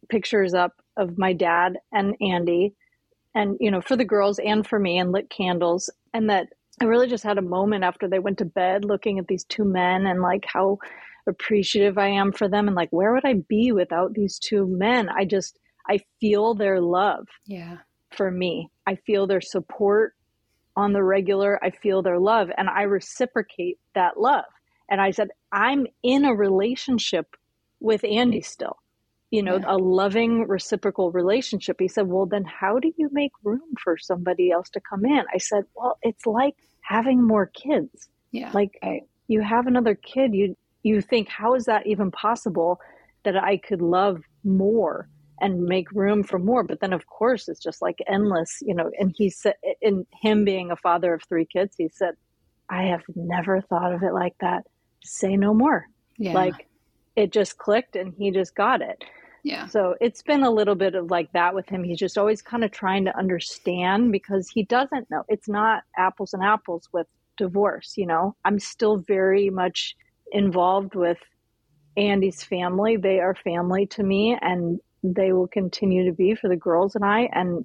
pictures 0.08 0.54
up 0.54 0.72
of 0.96 1.18
my 1.18 1.32
dad 1.32 1.78
and 1.92 2.16
Andy, 2.20 2.74
and, 3.34 3.56
you 3.60 3.70
know, 3.70 3.80
for 3.80 3.96
the 3.96 4.04
girls 4.04 4.38
and 4.38 4.66
for 4.66 4.78
me, 4.78 4.98
and 4.98 5.12
lit 5.12 5.30
candles. 5.30 5.90
And 6.14 6.30
that 6.30 6.48
I 6.80 6.84
really 6.84 7.08
just 7.08 7.24
had 7.24 7.38
a 7.38 7.42
moment 7.42 7.84
after 7.84 8.08
they 8.08 8.18
went 8.18 8.38
to 8.38 8.44
bed 8.44 8.84
looking 8.84 9.18
at 9.18 9.26
these 9.26 9.44
two 9.44 9.64
men 9.64 10.06
and 10.06 10.22
like 10.22 10.44
how 10.46 10.78
appreciative 11.28 11.98
I 11.98 12.08
am 12.08 12.32
for 12.32 12.48
them 12.48 12.68
and 12.68 12.76
like 12.76 12.90
where 12.90 13.12
would 13.12 13.24
I 13.24 13.34
be 13.34 13.72
without 13.72 14.14
these 14.14 14.38
two 14.38 14.66
men? 14.66 15.08
I 15.08 15.24
just 15.24 15.58
I 15.88 16.00
feel 16.20 16.54
their 16.54 16.80
love. 16.80 17.26
Yeah. 17.46 17.78
For 18.16 18.30
me, 18.30 18.70
I 18.86 18.96
feel 19.06 19.26
their 19.26 19.40
support 19.40 20.14
on 20.76 20.92
the 20.92 21.02
regular. 21.02 21.62
I 21.62 21.70
feel 21.70 22.02
their 22.02 22.18
love 22.18 22.48
and 22.56 22.68
I 22.68 22.82
reciprocate 22.82 23.78
that 23.94 24.18
love. 24.18 24.44
And 24.88 25.00
I 25.00 25.10
said, 25.10 25.28
I'm 25.52 25.86
in 26.02 26.24
a 26.24 26.34
relationship 26.34 27.36
with 27.80 28.04
Andy 28.04 28.40
still, 28.40 28.78
you 29.30 29.42
know, 29.42 29.56
yeah. 29.56 29.64
a 29.66 29.76
loving 29.76 30.46
reciprocal 30.48 31.12
relationship. 31.12 31.76
He 31.78 31.88
said, 31.88 32.06
Well, 32.06 32.26
then 32.26 32.44
how 32.44 32.78
do 32.78 32.90
you 32.96 33.10
make 33.12 33.32
room 33.44 33.74
for 33.82 33.98
somebody 33.98 34.50
else 34.50 34.70
to 34.70 34.80
come 34.80 35.04
in? 35.04 35.22
I 35.32 35.38
said, 35.38 35.64
Well, 35.74 35.98
it's 36.02 36.26
like 36.26 36.54
having 36.80 37.26
more 37.26 37.46
kids. 37.46 38.08
Yeah. 38.32 38.50
Like 38.54 38.78
I, 38.82 39.00
you 39.26 39.42
have 39.42 39.66
another 39.66 39.94
kid, 39.94 40.34
you 40.34 40.56
you 40.82 41.02
think, 41.02 41.28
how 41.28 41.54
is 41.54 41.64
that 41.64 41.86
even 41.86 42.10
possible 42.10 42.80
that 43.24 43.36
I 43.36 43.58
could 43.58 43.82
love 43.82 44.22
more 44.44 45.08
and 45.40 45.64
make 45.64 45.90
room 45.92 46.22
for 46.22 46.38
more. 46.38 46.62
But 46.62 46.80
then, 46.80 46.92
of 46.92 47.06
course, 47.06 47.48
it's 47.48 47.62
just 47.62 47.82
like 47.82 47.98
endless, 48.06 48.58
you 48.60 48.74
know. 48.74 48.90
And 48.98 49.14
he 49.16 49.30
said, 49.30 49.54
in 49.80 50.06
him 50.20 50.44
being 50.44 50.70
a 50.70 50.76
father 50.76 51.14
of 51.14 51.22
three 51.28 51.46
kids, 51.46 51.74
he 51.76 51.88
said, 51.88 52.14
I 52.68 52.84
have 52.84 53.02
never 53.14 53.60
thought 53.60 53.94
of 53.94 54.02
it 54.02 54.12
like 54.12 54.34
that. 54.40 54.64
Say 55.04 55.36
no 55.36 55.54
more. 55.54 55.86
Yeah. 56.16 56.34
Like 56.34 56.66
it 57.16 57.32
just 57.32 57.58
clicked 57.58 57.96
and 57.96 58.12
he 58.16 58.30
just 58.30 58.54
got 58.54 58.82
it. 58.82 59.02
Yeah. 59.44 59.66
So 59.66 59.94
it's 60.00 60.22
been 60.22 60.42
a 60.42 60.50
little 60.50 60.74
bit 60.74 60.94
of 60.94 61.10
like 61.10 61.32
that 61.32 61.54
with 61.54 61.68
him. 61.68 61.84
He's 61.84 61.98
just 61.98 62.18
always 62.18 62.42
kind 62.42 62.64
of 62.64 62.70
trying 62.70 63.04
to 63.06 63.16
understand 63.16 64.12
because 64.12 64.48
he 64.48 64.64
doesn't 64.64 65.10
know. 65.10 65.24
It's 65.28 65.48
not 65.48 65.84
apples 65.96 66.34
and 66.34 66.42
apples 66.42 66.88
with 66.92 67.06
divorce, 67.36 67.94
you 67.96 68.06
know. 68.06 68.36
I'm 68.44 68.58
still 68.58 68.98
very 68.98 69.48
much 69.48 69.96
involved 70.32 70.94
with 70.94 71.18
Andy's 71.96 72.42
family. 72.42 72.96
They 72.96 73.20
are 73.20 73.34
family 73.34 73.86
to 73.86 74.02
me 74.02 74.36
and 74.40 74.80
they 75.02 75.32
will 75.32 75.48
continue 75.48 76.04
to 76.06 76.12
be 76.12 76.34
for 76.34 76.48
the 76.48 76.56
girls 76.56 76.94
and 76.94 77.04
I 77.04 77.28
and 77.32 77.64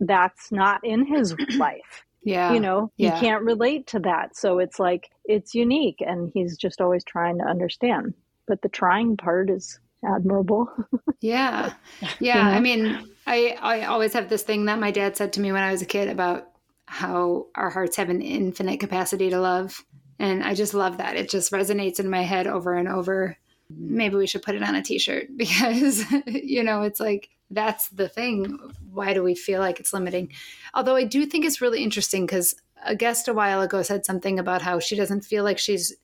that's 0.00 0.52
not 0.52 0.80
in 0.84 1.06
his 1.06 1.34
life. 1.56 2.04
Yeah. 2.22 2.52
You 2.52 2.60
know, 2.60 2.92
yeah. 2.96 3.14
he 3.14 3.20
can't 3.20 3.44
relate 3.44 3.86
to 3.88 4.00
that. 4.00 4.36
So 4.36 4.58
it's 4.58 4.78
like 4.78 5.10
it's 5.24 5.54
unique 5.54 6.02
and 6.06 6.30
he's 6.32 6.56
just 6.56 6.80
always 6.80 7.04
trying 7.04 7.38
to 7.38 7.44
understand. 7.44 8.14
But 8.46 8.62
the 8.62 8.68
trying 8.68 9.16
part 9.16 9.50
is 9.50 9.78
admirable. 10.04 10.68
yeah. 11.20 11.72
Yeah. 12.18 12.46
I 12.46 12.60
mean, 12.60 13.08
I, 13.26 13.56
I 13.60 13.84
always 13.84 14.12
have 14.12 14.28
this 14.28 14.42
thing 14.42 14.66
that 14.66 14.78
my 14.78 14.90
dad 14.90 15.16
said 15.16 15.32
to 15.34 15.40
me 15.40 15.52
when 15.52 15.62
I 15.62 15.72
was 15.72 15.82
a 15.82 15.86
kid 15.86 16.08
about 16.08 16.48
how 16.86 17.46
our 17.54 17.70
hearts 17.70 17.96
have 17.96 18.08
an 18.08 18.22
infinite 18.22 18.80
capacity 18.80 19.30
to 19.30 19.40
love. 19.40 19.84
And 20.18 20.42
I 20.42 20.54
just 20.54 20.74
love 20.74 20.98
that. 20.98 21.16
It 21.16 21.30
just 21.30 21.52
resonates 21.52 22.00
in 22.00 22.10
my 22.10 22.22
head 22.22 22.46
over 22.46 22.74
and 22.74 22.88
over. 22.88 23.36
Maybe 23.70 24.16
we 24.16 24.26
should 24.26 24.42
put 24.42 24.54
it 24.54 24.62
on 24.62 24.74
a 24.74 24.82
t 24.82 24.98
shirt 24.98 25.28
because, 25.36 26.04
you 26.26 26.62
know, 26.62 26.82
it's 26.82 27.00
like 27.00 27.30
that's 27.50 27.88
the 27.88 28.08
thing. 28.08 28.58
Why 28.92 29.14
do 29.14 29.22
we 29.22 29.34
feel 29.34 29.60
like 29.60 29.80
it's 29.80 29.92
limiting? 29.92 30.32
Although 30.74 30.96
I 30.96 31.04
do 31.04 31.26
think 31.26 31.44
it's 31.44 31.60
really 31.60 31.82
interesting 31.82 32.26
because 32.26 32.54
a 32.84 32.94
guest 32.94 33.28
a 33.28 33.34
while 33.34 33.60
ago 33.62 33.82
said 33.82 34.04
something 34.04 34.38
about 34.38 34.62
how 34.62 34.78
she 34.78 34.96
doesn't 34.96 35.22
feel 35.22 35.44
like 35.44 35.58
she's 35.58 35.94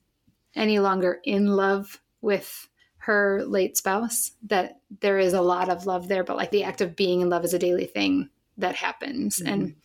any 0.55 0.79
longer 0.79 1.19
in 1.23 1.47
love 1.47 2.01
with 2.21 2.69
her 2.97 3.43
late 3.45 3.77
spouse, 3.77 4.31
that 4.47 4.79
there 5.01 5.19
is 5.19 5.33
a 5.33 5.41
lot 5.41 5.69
of 5.69 5.85
love 5.85 6.07
there, 6.07 6.23
but 6.23 6.37
like 6.37 6.51
the 6.51 6.63
act 6.63 6.81
of 6.81 6.95
being 6.95 7.21
in 7.21 7.29
love 7.29 7.45
is 7.45 7.53
a 7.53 7.59
daily 7.59 7.85
thing 7.85 8.29
that 8.57 8.75
happens. 8.75 9.37
Mm-hmm. 9.37 9.47
And 9.47 9.75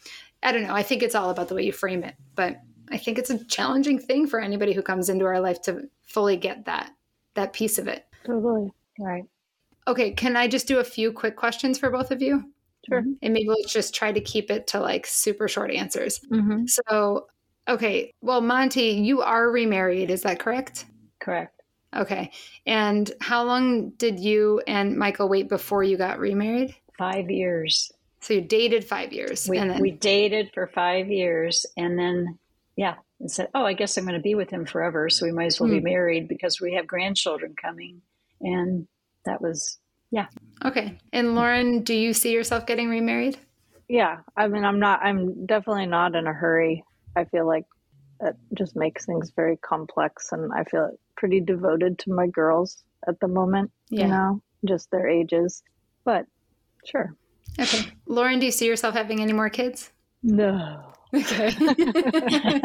I 0.43 0.53
don't 0.53 0.63
know, 0.63 0.75
I 0.75 0.83
think 0.83 1.03
it's 1.03 1.15
all 1.15 1.29
about 1.29 1.49
the 1.49 1.55
way 1.55 1.65
you 1.65 1.73
frame 1.73 2.03
it, 2.03 2.15
but 2.35 2.61
I 2.91 2.97
think 2.97 3.19
it's 3.19 3.31
a 3.31 3.45
challenging 3.45 3.99
thing 3.99 4.27
for 4.27 4.41
anybody 4.41 4.73
who 4.73 4.83
comes 4.83 5.11
into 5.11 5.27
our 5.27 5.41
life 5.41 5.61
to 5.63 5.89
fully 6.07 6.37
get 6.39 6.65
that 6.65 6.91
that 7.35 7.53
piece 7.53 7.79
of 7.79 7.89
it. 7.89 8.07
Totally. 8.25 8.71
Right. 8.99 9.25
Okay, 9.89 10.13
can 10.13 10.37
I 10.37 10.47
just 10.47 10.69
do 10.69 10.79
a 10.79 10.85
few 10.85 11.13
quick 11.13 11.37
questions 11.37 11.79
for 11.79 11.91
both 11.91 12.11
of 12.11 12.23
you? 12.23 12.53
Sure. 12.89 13.05
And 13.23 13.35
maybe 13.35 13.49
let's 13.49 13.73
just 13.73 13.95
try 13.95 14.13
to 14.13 14.21
keep 14.21 14.51
it 14.51 14.67
to 14.69 14.81
like 14.81 15.07
super 15.07 15.49
short 15.49 15.71
answers. 15.71 16.21
Mm-hmm. 16.31 16.67
So, 16.67 17.27
okay, 17.69 18.15
well, 18.21 18.41
Monti, 18.41 18.93
you 18.93 19.21
are 19.23 19.51
remarried, 19.51 20.11
is 20.11 20.23
that 20.23 20.39
correct? 20.39 20.87
Correct. 21.21 21.61
Okay. 21.95 22.31
And 22.67 23.11
how 23.21 23.45
long 23.45 23.91
did 23.91 24.21
you 24.21 24.63
and 24.67 24.97
Michael 24.97 25.29
wait 25.29 25.49
before 25.49 25.83
you 25.83 25.97
got 25.97 26.19
remarried? 26.19 26.75
Five 26.97 27.31
years. 27.31 27.91
So 28.21 28.35
you 28.35 28.43
dated 28.43 28.85
five 28.85 29.13
years. 29.13 29.49
We, 29.49 29.59
then... 29.59 29.81
we 29.81 29.91
dated 29.91 30.51
for 30.55 30.67
five 30.69 31.09
years 31.09 31.67
and 31.77 31.99
then, 31.99 32.39
yeah, 32.77 32.97
and 33.21 33.31
said, 33.31 33.49
oh, 33.55 33.65
I 33.65 33.75
guess 33.75 33.97
I'm 33.97 34.05
going 34.05 34.15
to 34.15 34.23
be 34.23 34.35
with 34.35 34.51
him 34.51 34.65
forever. 34.65 35.11
So 35.11 35.27
we 35.27 35.33
might 35.33 35.47
as 35.47 35.61
well 35.61 35.69
mm. 35.69 35.75
be 35.75 35.79
hmm. 35.79 35.85
married 35.85 36.29
because 36.29 36.61
we 36.61 36.75
have 36.75 36.87
grandchildren 36.87 37.55
coming. 37.61 38.01
And 38.41 38.89
that 39.27 39.43
was, 39.43 39.79
yeah. 40.11 40.27
Okay. 40.65 40.99
And 41.13 41.35
Lauren, 41.35 41.83
do 41.83 41.95
you 41.95 42.15
see 42.15 42.33
yourself 42.33 42.67
getting 42.67 42.89
remarried? 42.89 43.39
Yeah. 43.89 44.19
I 44.37 44.49
mean, 44.49 44.65
I'm 44.65 44.81
not, 44.81 45.01
I'm 45.03 45.47
definitely 45.47 45.87
not 45.87 46.15
in 46.15 46.27
a 46.27 46.33
hurry. 46.33 46.83
I 47.15 47.25
feel 47.25 47.47
like 47.47 47.67
it 48.23 48.37
just 48.57 48.75
makes 48.75 49.05
things 49.05 49.33
very 49.37 49.59
complex. 49.59 50.33
And 50.33 50.51
I 50.53 50.65
feel 50.65 50.91
pretty 51.17 51.41
devoted 51.41 51.99
to 52.01 52.13
my 52.13 52.27
girls 52.27 52.83
at 53.07 53.21
the 53.21 53.29
moment, 53.29 53.71
yeah. 53.91 54.03
you 54.03 54.09
know, 54.09 54.43
just 54.67 54.91
their 54.91 55.09
ages. 55.09 55.63
But 56.05 56.25
sure. 56.87 57.15
Okay. 57.59 57.93
Lauren, 58.07 58.39
do 58.39 58.47
you 58.47 58.53
see 58.53 58.67
yourself 58.67 58.95
having 58.95 59.21
any 59.21 59.35
more 59.35 59.51
kids? 59.51 59.91
No. 60.23 60.93
Okay. 61.15 61.55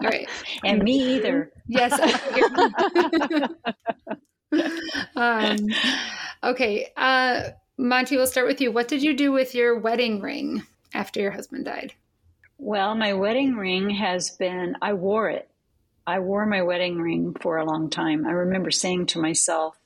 All 0.00 0.08
right. 0.08 0.28
And 0.64 0.82
me 0.82 1.16
either. 1.16 1.50
Yes. 1.66 1.92
um, 5.16 5.56
okay. 6.42 6.92
Uh, 6.96 7.42
Monti, 7.76 8.16
we'll 8.16 8.26
start 8.26 8.46
with 8.46 8.60
you. 8.60 8.70
What 8.70 8.88
did 8.88 9.02
you 9.02 9.16
do 9.16 9.32
with 9.32 9.54
your 9.54 9.78
wedding 9.78 10.20
ring 10.20 10.62
after 10.92 11.20
your 11.20 11.32
husband 11.32 11.64
died? 11.64 11.94
Well, 12.58 12.94
my 12.94 13.14
wedding 13.14 13.56
ring 13.56 13.90
has 13.90 14.30
been, 14.30 14.76
I 14.80 14.92
wore 14.92 15.28
it. 15.28 15.48
I 16.06 16.20
wore 16.20 16.46
my 16.46 16.62
wedding 16.62 17.00
ring 17.00 17.34
for 17.40 17.56
a 17.56 17.64
long 17.64 17.90
time. 17.90 18.26
I 18.26 18.30
remember 18.30 18.70
saying 18.70 19.06
to 19.06 19.20
myself, 19.20 19.76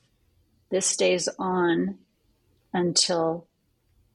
this 0.71 0.87
stays 0.87 1.29
on 1.39 1.99
until 2.75 3.48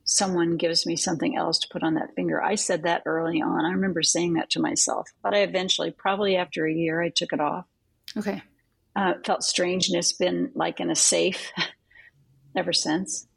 someone 0.05 0.57
gives 0.57 0.85
me 0.85 0.95
something 0.95 1.37
else 1.37 1.59
to 1.59 1.67
put 1.69 1.83
on 1.83 1.95
that 1.95 2.15
finger. 2.15 2.41
I 2.41 2.55
said 2.55 2.83
that 2.83 3.03
early 3.05 3.41
on. 3.41 3.65
I 3.65 3.71
remember 3.71 4.03
saying 4.03 4.33
that 4.33 4.49
to 4.51 4.59
myself, 4.59 5.09
but 5.21 5.33
I 5.33 5.39
eventually, 5.39 5.91
probably 5.91 6.35
after 6.35 6.65
a 6.65 6.73
year, 6.73 7.01
I 7.01 7.09
took 7.09 7.33
it 7.33 7.39
off. 7.39 7.65
Okay 8.17 8.41
uh, 8.95 9.13
felt 9.25 9.43
strange 9.43 9.89
and 9.89 9.97
it's 9.97 10.13
been 10.13 10.51
like 10.55 10.79
in 10.79 10.91
a 10.91 10.95
safe 10.95 11.51
ever 12.55 12.73
since. 12.73 13.27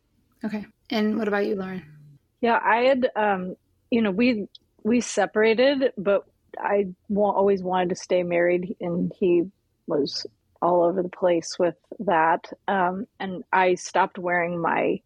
Okay. 0.44 0.66
And 0.90 1.18
what 1.18 1.28
about 1.28 1.46
you, 1.46 1.56
Lauren? 1.56 1.84
Yeah, 2.40 2.60
I 2.62 2.82
had, 2.82 3.08
um, 3.16 3.56
you 3.90 4.02
know, 4.02 4.10
we 4.10 4.48
we 4.84 5.00
separated, 5.00 5.92
but 5.98 6.24
I 6.58 6.88
always 7.14 7.62
wanted 7.62 7.88
to 7.88 7.96
stay 7.96 8.22
married, 8.22 8.76
and 8.80 9.12
he 9.18 9.50
was 9.86 10.26
all 10.62 10.84
over 10.84 11.02
the 11.02 11.08
place 11.08 11.58
with 11.58 11.74
that. 12.00 12.52
Um, 12.68 13.06
and 13.18 13.42
I 13.52 13.74
stopped 13.74 14.18
wearing 14.18 14.60
my 14.60 15.00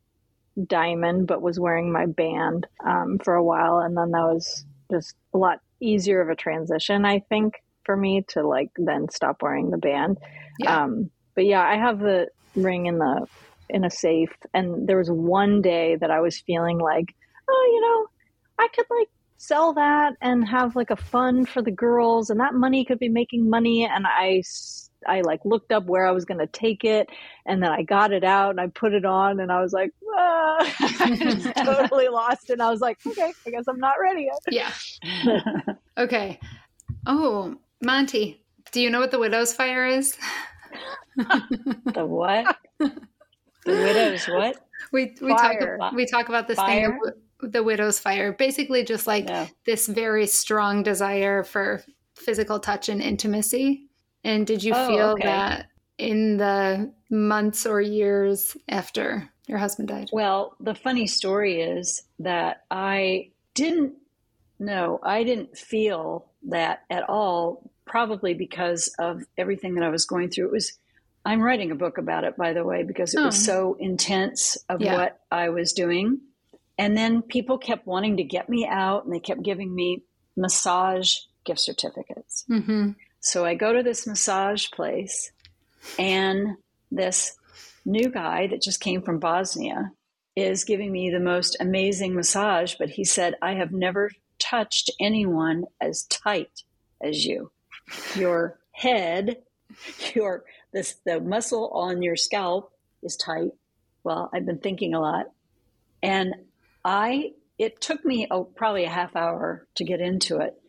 diamond, 0.66 1.26
but 1.26 1.42
was 1.42 1.58
wearing 1.58 1.92
my 1.92 2.06
band 2.06 2.66
um, 2.84 3.18
for 3.22 3.34
a 3.34 3.44
while, 3.44 3.78
and 3.78 3.96
then 3.96 4.10
that 4.12 4.24
was 4.24 4.64
just 4.90 5.14
a 5.34 5.38
lot 5.38 5.60
easier 5.80 6.20
of 6.20 6.28
a 6.28 6.36
transition, 6.36 7.04
I 7.04 7.20
think, 7.20 7.54
for 7.84 7.96
me 7.96 8.24
to 8.28 8.46
like 8.46 8.70
then 8.76 9.08
stop 9.10 9.42
wearing 9.42 9.70
the 9.70 9.78
band. 9.78 10.18
Yeah. 10.58 10.84
Um, 10.84 11.10
but 11.34 11.46
yeah, 11.46 11.62
I 11.62 11.76
have 11.76 11.98
the 11.98 12.28
ring 12.54 12.86
in 12.86 12.98
the 12.98 13.26
in 13.68 13.84
a 13.84 13.90
safe, 13.90 14.32
and 14.52 14.88
there 14.88 14.98
was 14.98 15.10
one 15.10 15.62
day 15.62 15.96
that 15.96 16.10
I 16.10 16.20
was 16.20 16.40
feeling 16.40 16.78
like, 16.78 17.14
oh, 17.48 17.70
you 17.72 17.80
know, 17.80 18.64
I 18.64 18.68
could 18.74 18.86
like 18.90 19.08
sell 19.36 19.72
that 19.74 20.14
and 20.20 20.46
have 20.46 20.76
like 20.76 20.90
a 20.90 20.96
fund 20.96 21.48
for 21.48 21.62
the 21.62 21.70
girls, 21.70 22.30
and 22.30 22.40
that 22.40 22.54
money 22.54 22.84
could 22.84 22.98
be 22.98 23.08
making 23.08 23.48
money. 23.48 23.86
And 23.86 24.06
I 24.06 24.42
I 25.06 25.20
like 25.22 25.44
looked 25.44 25.72
up 25.72 25.84
where 25.86 26.06
I 26.06 26.10
was 26.10 26.24
going 26.24 26.38
to 26.38 26.46
take 26.46 26.84
it, 26.84 27.08
and 27.46 27.62
then 27.62 27.70
I 27.70 27.82
got 27.82 28.12
it 28.12 28.24
out 28.24 28.50
and 28.50 28.60
I 28.60 28.66
put 28.68 28.92
it 28.92 29.04
on, 29.04 29.40
and 29.40 29.50
I 29.50 29.60
was 29.60 29.72
like, 29.72 29.92
ah, 30.16 31.52
totally 31.64 32.08
lost. 32.08 32.50
And 32.50 32.62
I 32.62 32.70
was 32.70 32.80
like, 32.80 32.98
okay, 33.06 33.32
I 33.46 33.50
guess 33.50 33.64
I'm 33.68 33.80
not 33.80 33.94
ready 34.00 34.28
yet. 34.30 34.72
Yeah. 35.14 35.74
okay. 35.98 36.38
Oh, 37.06 37.56
Monti, 37.82 38.42
do 38.72 38.80
you 38.80 38.90
know 38.90 39.00
what 39.00 39.10
the 39.10 39.18
widow's 39.18 39.52
fire 39.52 39.86
is? 39.86 40.16
the 41.16 42.04
what? 42.04 42.56
The 42.78 42.92
widow's 43.66 44.26
what? 44.26 44.56
We 44.92 45.14
we 45.20 45.30
fire. 45.36 45.76
talk 45.78 45.92
we 45.92 46.06
talk 46.06 46.28
about 46.28 46.48
this 46.48 46.56
fire? 46.56 46.98
thing 47.02 47.12
the 47.42 47.62
widow's 47.62 47.98
fire. 47.98 48.32
Basically 48.32 48.84
just 48.84 49.06
like 49.06 49.26
no. 49.26 49.46
this 49.64 49.86
very 49.86 50.26
strong 50.26 50.82
desire 50.82 51.42
for 51.42 51.82
physical 52.14 52.58
touch 52.58 52.88
and 52.88 53.00
intimacy. 53.00 53.88
And 54.24 54.46
did 54.46 54.62
you 54.62 54.72
oh, 54.74 54.86
feel 54.86 55.06
okay. 55.10 55.26
that 55.26 55.66
in 55.98 56.36
the 56.36 56.92
months 57.10 57.66
or 57.66 57.80
years 57.80 58.56
after 58.68 59.28
your 59.46 59.58
husband 59.58 59.88
died? 59.88 60.10
Well, 60.12 60.56
the 60.60 60.74
funny 60.74 61.06
story 61.06 61.60
is 61.62 62.02
that 62.18 62.64
I 62.70 63.30
didn't 63.54 63.94
know, 64.58 65.00
I 65.02 65.24
didn't 65.24 65.56
feel 65.56 66.26
that 66.48 66.82
at 66.90 67.08
all, 67.08 67.70
probably 67.86 68.34
because 68.34 68.94
of 68.98 69.22
everything 69.36 69.74
that 69.74 69.84
I 69.84 69.88
was 69.88 70.04
going 70.04 70.30
through. 70.30 70.46
It 70.46 70.52
was, 70.52 70.78
I'm 71.24 71.40
writing 71.42 71.70
a 71.70 71.74
book 71.74 71.98
about 71.98 72.24
it, 72.24 72.36
by 72.36 72.52
the 72.52 72.64
way, 72.64 72.82
because 72.84 73.14
it 73.14 73.20
oh. 73.20 73.26
was 73.26 73.44
so 73.44 73.76
intense 73.80 74.56
of 74.68 74.80
yeah. 74.80 74.94
what 74.94 75.20
I 75.30 75.48
was 75.48 75.72
doing. 75.72 76.20
And 76.78 76.96
then 76.96 77.22
people 77.22 77.58
kept 77.58 77.86
wanting 77.86 78.18
to 78.18 78.24
get 78.24 78.48
me 78.48 78.66
out 78.66 79.04
and 79.04 79.12
they 79.12 79.18
kept 79.18 79.42
giving 79.42 79.74
me 79.74 80.04
massage 80.36 81.16
gift 81.44 81.60
certificates. 81.60 82.44
Mm-hmm. 82.48 82.90
So 83.20 83.44
I 83.44 83.54
go 83.54 83.72
to 83.72 83.82
this 83.82 84.06
massage 84.06 84.68
place 84.70 85.32
and 85.98 86.56
this 86.90 87.36
new 87.84 88.10
guy 88.10 88.46
that 88.48 88.62
just 88.62 88.80
came 88.80 89.02
from 89.02 89.18
Bosnia 89.18 89.92
is 90.36 90.64
giving 90.64 90.92
me 90.92 91.10
the 91.10 91.20
most 91.20 91.56
amazing 91.60 92.14
massage. 92.14 92.74
But 92.78 92.90
he 92.90 93.04
said, 93.04 93.34
I 93.42 93.54
have 93.54 93.72
never 93.72 94.10
touched 94.38 94.90
anyone 95.00 95.64
as 95.80 96.04
tight 96.04 96.62
as 97.02 97.24
you. 97.24 97.50
Your 98.14 98.58
head, 98.72 99.38
your 100.14 100.44
this 100.72 100.96
the 101.04 101.20
muscle 101.20 101.68
on 101.70 102.02
your 102.02 102.16
scalp 102.16 102.72
is 103.02 103.16
tight. 103.16 103.50
Well, 104.04 104.30
I've 104.32 104.46
been 104.46 104.58
thinking 104.58 104.94
a 104.94 105.00
lot 105.00 105.26
And 106.02 106.34
I, 106.84 107.32
it 107.58 107.80
took 107.80 108.04
me 108.04 108.26
oh, 108.30 108.44
probably 108.44 108.84
a 108.84 108.90
half 108.90 109.16
hour 109.16 109.66
to 109.76 109.84
get 109.84 110.00
into 110.00 110.38
it. 110.38 110.59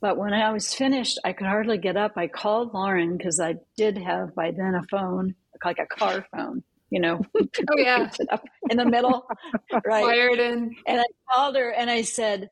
But 0.00 0.16
when 0.16 0.32
I 0.32 0.52
was 0.52 0.72
finished, 0.74 1.18
I 1.24 1.32
could 1.32 1.46
hardly 1.46 1.78
get 1.78 1.96
up. 1.96 2.12
I 2.16 2.28
called 2.28 2.72
Lauren 2.72 3.16
because 3.16 3.40
I 3.40 3.56
did 3.76 3.98
have 3.98 4.34
by 4.34 4.52
then 4.52 4.74
a 4.74 4.82
phone, 4.90 5.34
like 5.64 5.78
a 5.78 5.86
car 5.86 6.24
phone, 6.34 6.62
you 6.90 7.00
know. 7.00 7.20
Oh, 7.70 7.76
yeah. 7.76 8.10
in 8.70 8.76
the 8.76 8.84
middle, 8.86 9.26
right? 9.84 10.02
Wired 10.02 10.38
in. 10.38 10.76
And 10.86 11.00
I 11.00 11.04
called 11.30 11.56
her 11.56 11.70
and 11.70 11.90
I 11.90 12.02
said, 12.02 12.48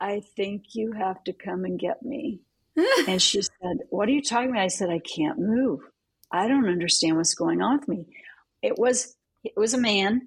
I 0.00 0.22
think 0.36 0.74
you 0.74 0.92
have 0.92 1.22
to 1.24 1.32
come 1.32 1.64
and 1.64 1.78
get 1.78 2.02
me. 2.02 2.40
and 3.08 3.20
she 3.22 3.42
said, 3.42 3.78
What 3.90 4.08
are 4.08 4.12
you 4.12 4.22
talking 4.22 4.50
about? 4.50 4.62
I 4.62 4.68
said, 4.68 4.90
I 4.90 4.98
can't 5.00 5.38
move. 5.38 5.80
I 6.32 6.48
don't 6.48 6.68
understand 6.68 7.16
what's 7.16 7.34
going 7.34 7.60
on 7.60 7.78
with 7.78 7.88
me. 7.88 8.06
It 8.62 8.78
was 8.78 9.14
it 9.44 9.52
was 9.56 9.74
a 9.74 9.78
man. 9.78 10.26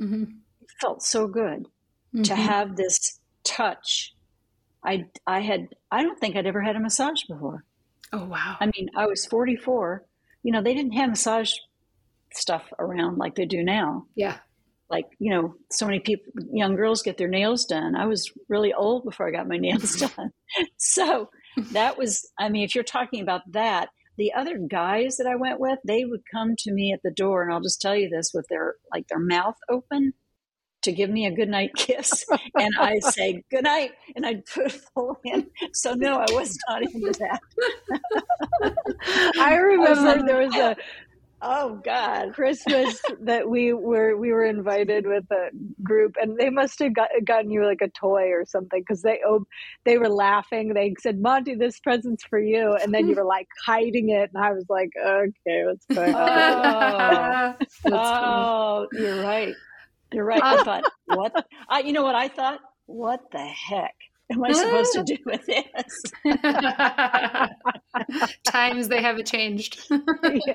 Mm-hmm. 0.00 0.22
It 0.60 0.70
felt 0.80 1.02
so 1.02 1.26
good 1.26 1.66
Mm-hmm. 2.14 2.22
to 2.22 2.36
have 2.36 2.76
this 2.76 3.18
touch. 3.42 4.13
I 4.84 5.06
I 5.26 5.40
had 5.40 5.68
I 5.90 6.02
don't 6.02 6.18
think 6.18 6.36
I'd 6.36 6.46
ever 6.46 6.60
had 6.60 6.76
a 6.76 6.80
massage 6.80 7.22
before. 7.28 7.64
Oh 8.12 8.24
wow. 8.24 8.56
I 8.60 8.66
mean, 8.66 8.90
I 8.96 9.06
was 9.06 9.26
44. 9.26 10.04
You 10.42 10.52
know, 10.52 10.62
they 10.62 10.74
didn't 10.74 10.92
have 10.92 11.10
massage 11.10 11.52
stuff 12.32 12.72
around 12.78 13.18
like 13.18 13.34
they 13.34 13.46
do 13.46 13.62
now. 13.62 14.06
Yeah. 14.14 14.38
Like, 14.90 15.06
you 15.18 15.30
know, 15.30 15.54
so 15.70 15.86
many 15.86 15.98
people, 15.98 16.32
young 16.52 16.76
girls 16.76 17.02
get 17.02 17.16
their 17.16 17.28
nails 17.28 17.64
done. 17.64 17.96
I 17.96 18.06
was 18.06 18.30
really 18.48 18.72
old 18.72 19.04
before 19.04 19.26
I 19.26 19.32
got 19.32 19.48
my 19.48 19.56
nails 19.56 19.96
done. 20.16 20.30
so 20.76 21.30
that 21.72 21.96
was, 21.96 22.28
I 22.38 22.50
mean, 22.50 22.64
if 22.64 22.74
you're 22.74 22.84
talking 22.84 23.22
about 23.22 23.40
that, 23.52 23.88
the 24.16 24.32
other 24.34 24.58
guys 24.58 25.16
that 25.16 25.26
I 25.26 25.36
went 25.36 25.58
with, 25.58 25.78
they 25.84 26.04
would 26.04 26.22
come 26.30 26.54
to 26.58 26.72
me 26.72 26.92
at 26.92 27.00
the 27.02 27.10
door, 27.10 27.42
and 27.42 27.52
I'll 27.52 27.60
just 27.60 27.80
tell 27.80 27.96
you 27.96 28.08
this 28.08 28.30
with 28.32 28.46
their 28.48 28.76
like 28.92 29.08
their 29.08 29.18
mouth 29.18 29.56
open 29.68 30.12
to 30.84 30.92
give 30.92 31.10
me 31.10 31.26
a 31.26 31.30
goodnight 31.30 31.72
kiss, 31.76 32.24
and 32.58 32.74
I'd 32.78 33.04
say 33.04 33.42
good 33.50 33.64
night, 33.64 33.92
and 34.16 34.24
I'd 34.24 34.44
put 34.46 34.66
a 34.66 34.70
full 34.70 35.18
in. 35.24 35.48
So 35.72 35.94
no, 35.94 36.18
I 36.18 36.26
was 36.32 36.56
not 36.68 36.82
into 36.82 37.12
that. 37.20 37.40
I 39.38 39.54
remember 39.56 40.22
there 40.26 40.46
was 40.46 40.54
a 40.56 40.76
Oh 41.46 41.78
God, 41.84 42.32
Christmas 42.32 43.02
that 43.20 43.50
we 43.50 43.74
were 43.74 44.16
we 44.16 44.32
were 44.32 44.46
invited 44.46 45.06
with 45.06 45.24
a 45.30 45.50
group, 45.82 46.16
and 46.18 46.38
they 46.38 46.48
must 46.48 46.78
have 46.78 46.94
got, 46.94 47.10
gotten 47.26 47.50
you 47.50 47.66
like 47.66 47.82
a 47.82 47.88
toy 47.88 48.30
or 48.30 48.46
something 48.46 48.80
because 48.80 49.02
they 49.02 49.20
oh, 49.26 49.44
they 49.84 49.98
were 49.98 50.08
laughing. 50.08 50.72
They 50.72 50.94
said, 51.00 51.20
"Monti, 51.20 51.54
this 51.54 51.78
present's 51.80 52.24
for 52.24 52.38
you," 52.38 52.78
and 52.82 52.94
then 52.94 53.08
you 53.08 53.14
were 53.14 53.26
like 53.26 53.48
hiding 53.66 54.08
it, 54.08 54.30
and 54.32 54.42
I 54.42 54.52
was 54.52 54.64
like, 54.70 54.88
"Okay, 54.98 55.64
what's 55.66 55.84
going 55.84 56.14
on?" 56.14 57.56
Oh, 57.86 57.92
oh 57.92 58.86
you're 58.92 59.22
right. 59.22 59.54
You're 60.14 60.24
right. 60.24 60.42
I 60.42 60.56
thought, 60.64 60.84
what? 61.06 61.32
I, 61.68 61.80
you 61.80 61.92
know 61.92 62.02
what 62.02 62.14
I 62.14 62.28
thought? 62.28 62.60
What 62.86 63.20
the 63.32 63.38
heck 63.38 63.94
am 64.30 64.44
I 64.44 64.52
supposed 64.52 64.92
to 64.94 65.02
do 65.06 65.16
with 65.26 65.44
this? 65.46 66.02
Times 68.44 68.88
they 68.88 69.00
haven't 69.02 69.26
changed. 69.26 69.80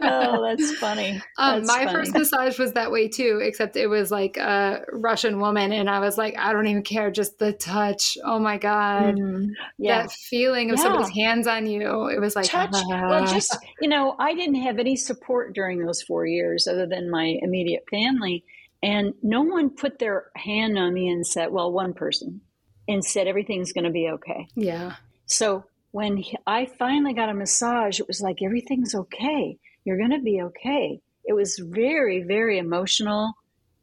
Oh, 0.01 0.41
that's 0.43 0.75
funny. 0.77 1.21
Um, 1.37 1.65
That's 1.65 1.67
my 1.67 1.85
funny. 1.85 1.93
first 1.93 2.15
massage 2.15 2.59
was 2.59 2.73
that 2.73 2.91
way 2.91 3.07
too, 3.07 3.39
except 3.41 3.75
it 3.77 3.87
was 3.87 4.11
like 4.11 4.37
a 4.37 4.81
Russian 4.91 5.39
woman, 5.39 5.71
and 5.71 5.89
I 5.89 5.99
was 5.99 6.17
like, 6.17 6.37
I 6.37 6.53
don't 6.53 6.67
even 6.67 6.83
care, 6.83 7.11
just 7.11 7.39
the 7.39 7.53
touch. 7.53 8.17
Oh 8.23 8.39
my 8.39 8.57
god, 8.57 9.15
Mm, 9.15 9.49
yeah. 9.77 10.03
that 10.03 10.11
feeling 10.11 10.71
of 10.71 10.77
Yeah. 10.77 10.83
somebody's 10.83 11.15
hands 11.15 11.47
on 11.47 11.65
you. 11.65 12.07
It 12.09 12.19
was 12.19 12.35
like 12.35 12.45
touch. 12.45 12.75
Well, 12.91 13.25
just 13.25 13.57
you 13.81 13.89
know, 13.89 14.15
I 14.19 14.33
didn't 14.33 14.55
have 14.55 14.79
any 14.79 14.95
support 14.95 15.53
during 15.53 15.85
those 15.85 16.01
four 16.01 16.25
years 16.25 16.67
other 16.67 16.85
than 16.85 17.09
my 17.09 17.37
immediate 17.41 17.83
family, 17.89 18.43
and 18.81 19.13
no 19.21 19.41
one 19.41 19.69
put 19.69 19.99
their 19.99 20.27
hand 20.35 20.77
on 20.77 20.93
me 20.93 21.09
and 21.09 21.25
said, 21.25 21.51
"Well, 21.51 21.71
one 21.71 21.93
person," 21.93 22.41
and 22.87 23.03
said 23.03 23.27
everything's 23.27 23.73
going 23.73 23.83
to 23.85 23.89
be 23.91 24.09
okay. 24.09 24.47
yeah, 24.55 24.95
So 25.25 25.65
when 25.91 26.17
he- 26.17 26.37
I 26.47 26.65
finally 26.65 27.13
got 27.13 27.29
a 27.29 27.33
massage, 27.33 27.99
it 27.99 28.07
was 28.07 28.21
like 28.21 28.41
everything's 28.41 28.93
okay. 28.95 29.57
You're 29.85 29.97
going 29.97 30.11
to 30.11 30.21
be 30.21 30.41
okay. 30.41 30.99
It 31.25 31.33
was 31.33 31.57
very, 31.59 32.23
very 32.23 32.57
emotional 32.59 33.33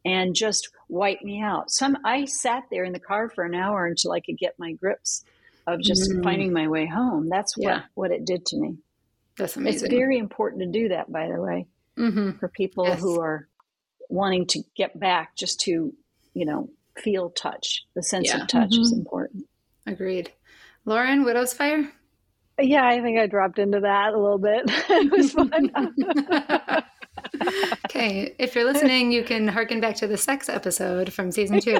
and 0.05 0.33
just 0.35 0.69
wiped 0.89 1.23
me 1.23 1.41
out. 1.41 1.69
Some 1.69 1.97
I 2.05 2.25
sat 2.25 2.63
there 2.71 2.83
in 2.85 2.93
the 2.93 2.99
car 2.99 3.29
for 3.29 3.43
an 3.43 3.55
hour 3.55 3.85
until 3.85 4.11
I 4.13 4.19
could 4.21 4.37
get 4.37 4.55
my 4.57 4.71
grips 4.73 5.25
of 5.65 5.81
just 5.81 6.09
Mm. 6.11 6.23
finding 6.23 6.53
my 6.53 6.67
way 6.69 6.85
home. 6.85 7.27
That's 7.29 7.57
what 7.57 7.63
Yeah. 7.63 7.83
what 7.95 8.11
it 8.11 8.25
did 8.25 8.45
to 8.47 8.57
me. 8.57 8.77
that's 9.37 9.55
amazing. 9.57 9.85
It's 9.87 9.93
very 9.93 10.17
important 10.17 10.61
to 10.63 10.67
do 10.79 10.89
that, 10.89 11.11
by 11.11 11.27
the 11.27 11.39
way, 11.41 11.67
hmm 11.95 12.31
for 12.39 12.47
people 12.49 12.85
Yes. 12.85 13.01
who 13.01 13.19
are 13.19 13.47
wanting 14.09 14.45
to 14.47 14.63
get 14.75 14.99
back 14.99 15.35
just 15.35 15.59
to, 15.61 15.93
you 16.33 16.45
know, 16.45 16.69
feel 16.97 17.29
touch. 17.29 17.85
The 17.95 18.03
sense 18.03 18.27
Yeah. 18.29 18.41
of 18.41 18.47
touch 18.47 18.75
is 18.77 18.91
Mhm. 18.93 18.97
important. 18.99 19.45
Agreed. 19.85 20.31
Lauren, 20.85 21.23
Widow's 21.23 21.53
Fire. 21.53 21.91
Yeah, 22.59 22.87
I 22.87 23.01
think 23.01 23.19
I 23.19 23.27
dropped 23.27 23.59
into 23.59 23.81
that 23.81 24.13
a 24.13 24.17
little 24.19 24.39
bit. 24.39 24.63
it 24.89 25.11
was 25.11 25.31
fun. 25.31 25.71
okay, 27.85 28.33
if 28.39 28.55
you're 28.55 28.63
listening, 28.65 29.11
you 29.11 29.23
can 29.23 29.47
harken 29.47 29.79
back 29.79 29.95
to 29.97 30.07
the 30.07 30.17
sex 30.17 30.49
episode 30.49 31.13
from 31.13 31.31
season 31.31 31.59
two. 31.59 31.77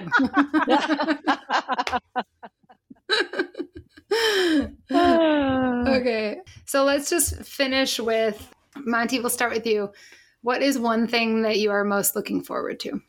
okay, 4.92 6.38
so 6.66 6.84
let's 6.84 7.10
just 7.10 7.36
finish 7.44 8.00
with 8.00 8.54
Monti. 8.76 9.20
We'll 9.20 9.30
start 9.30 9.54
with 9.54 9.66
you. 9.66 9.92
What 10.48 10.64
is 10.64 10.80
one 10.80 11.08
thing 11.08 11.42
that 11.42 11.60
you 11.60 11.72
are 11.72 11.84
most 11.84 12.16
looking 12.16 12.42
forward 12.42 12.80
to? 12.80 13.02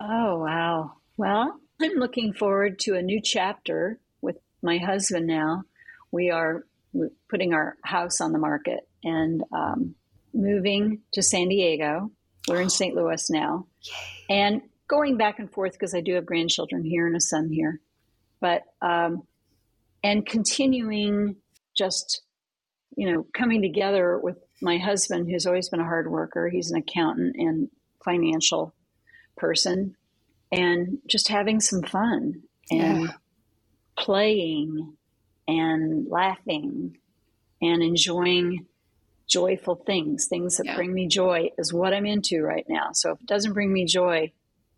Oh, 0.00 0.38
wow. 0.38 0.92
Well, 1.18 1.60
I'm 1.82 1.96
looking 1.96 2.32
forward 2.32 2.78
to 2.78 2.94
a 2.94 3.02
new 3.02 3.20
chapter 3.20 4.00
with 4.22 4.38
my 4.62 4.78
husband 4.78 5.26
now. 5.26 5.64
We 6.12 6.30
are 6.30 6.64
putting 7.28 7.52
our 7.52 7.76
house 7.82 8.22
on 8.22 8.32
the 8.32 8.38
market 8.38 8.88
and 9.04 9.44
um, 9.52 9.96
moving 10.32 11.02
to 11.12 11.22
San 11.22 11.48
Diego. 11.48 12.10
We're 12.48 12.62
in 12.62 12.70
St. 12.80 12.96
Louis 12.96 13.28
now. 13.28 13.66
And 14.30 14.62
going 14.88 15.18
back 15.18 15.38
and 15.38 15.52
forth 15.52 15.72
because 15.72 15.94
I 15.94 16.00
do 16.00 16.14
have 16.14 16.24
grandchildren 16.24 16.84
here 16.84 17.06
and 17.06 17.16
a 17.16 17.20
son 17.20 17.50
here. 17.50 17.82
But, 18.40 18.62
um, 18.80 19.24
and 20.02 20.24
continuing 20.24 21.36
just, 21.76 22.22
you 22.96 23.12
know, 23.12 23.26
coming 23.34 23.62
together 23.62 24.18
with 24.18 24.38
my 24.62 24.78
husband, 24.78 25.30
who's 25.30 25.46
always 25.46 25.68
been 25.68 25.80
a 25.80 25.84
hard 25.84 26.10
worker. 26.10 26.48
He's 26.48 26.70
an 26.70 26.78
accountant 26.78 27.36
and 27.38 27.68
financial 28.04 28.74
person 29.36 29.96
and 30.50 30.98
just 31.06 31.28
having 31.28 31.60
some 31.60 31.82
fun 31.82 32.42
and 32.70 33.02
Yeah. 33.02 33.12
playing 33.98 34.96
and 35.48 36.08
laughing 36.08 36.98
and 37.60 37.82
enjoying 37.82 38.66
joyful 39.28 39.74
things, 39.74 40.26
things 40.28 40.56
that 40.56 40.66
Yeah. 40.66 40.76
bring 40.76 40.94
me 40.94 41.06
joy 41.08 41.50
is 41.58 41.72
what 41.72 41.92
I'm 41.92 42.06
into 42.06 42.42
right 42.42 42.66
now. 42.68 42.90
So 42.92 43.12
if 43.12 43.20
it 43.20 43.26
doesn't 43.26 43.52
bring 43.54 43.72
me 43.72 43.84
joy, 43.84 44.32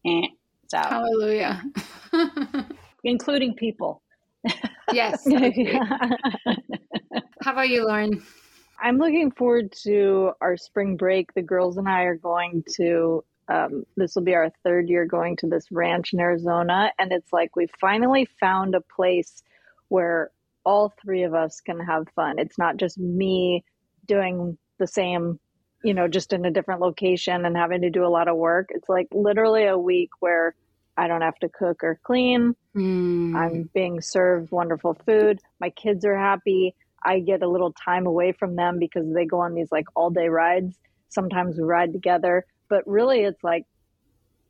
eh, 0.06 0.26
it's 0.64 0.74
out, 0.74 0.90
Hallelujah. 0.90 1.62
including 3.04 3.54
people. 3.54 4.02
yes. 4.92 5.24
How 7.48 7.52
about 7.52 7.70
you, 7.70 7.86
Lauren? 7.86 8.22
I'm 8.78 8.98
looking 8.98 9.30
forward 9.30 9.72
to 9.84 10.32
our 10.38 10.58
spring 10.58 10.98
break. 10.98 11.32
The 11.32 11.40
girls 11.40 11.78
and 11.78 11.88
I 11.88 12.02
are 12.02 12.14
going 12.14 12.62
to, 12.76 13.24
um, 13.48 13.84
this 13.96 14.14
will 14.14 14.22
be 14.22 14.34
our 14.34 14.50
third 14.64 14.90
year 14.90 15.06
going 15.06 15.34
to 15.38 15.48
this 15.48 15.64
ranch 15.72 16.12
in 16.12 16.20
Arizona. 16.20 16.92
And 16.98 17.10
it's 17.10 17.32
like 17.32 17.56
we 17.56 17.66
finally 17.80 18.28
found 18.38 18.74
a 18.74 18.82
place 18.82 19.42
where 19.88 20.30
all 20.62 20.92
three 21.02 21.22
of 21.22 21.32
us 21.32 21.62
can 21.62 21.80
have 21.80 22.04
fun. 22.14 22.38
It's 22.38 22.58
not 22.58 22.76
just 22.76 22.98
me 22.98 23.64
doing 24.04 24.58
the 24.76 24.86
same, 24.86 25.40
you 25.82 25.94
know, 25.94 26.06
just 26.06 26.34
in 26.34 26.44
a 26.44 26.50
different 26.50 26.82
location 26.82 27.46
and 27.46 27.56
having 27.56 27.80
to 27.80 27.88
do 27.88 28.04
a 28.04 28.12
lot 28.12 28.28
of 28.28 28.36
work. 28.36 28.68
It's 28.72 28.90
like 28.90 29.08
literally 29.10 29.64
a 29.64 29.78
week 29.78 30.10
where 30.20 30.54
I 30.98 31.08
don't 31.08 31.22
have 31.22 31.38
to 31.38 31.48
cook 31.48 31.82
or 31.82 31.98
clean. 32.02 32.54
Mm. 32.76 33.34
I'm 33.34 33.70
being 33.72 34.02
served 34.02 34.50
wonderful 34.50 34.98
food. 35.06 35.40
My 35.60 35.70
kids 35.70 36.04
are 36.04 36.18
happy. 36.18 36.74
I 37.04 37.20
get 37.20 37.42
a 37.42 37.48
little 37.48 37.72
time 37.72 38.06
away 38.06 38.32
from 38.32 38.56
them 38.56 38.78
because 38.78 39.04
they 39.14 39.24
go 39.24 39.40
on 39.40 39.54
these 39.54 39.70
like 39.70 39.86
all 39.94 40.10
day 40.10 40.28
rides. 40.28 40.78
Sometimes 41.08 41.56
we 41.56 41.64
ride 41.64 41.92
together, 41.92 42.44
but 42.68 42.86
really 42.86 43.20
it's 43.20 43.42
like 43.42 43.64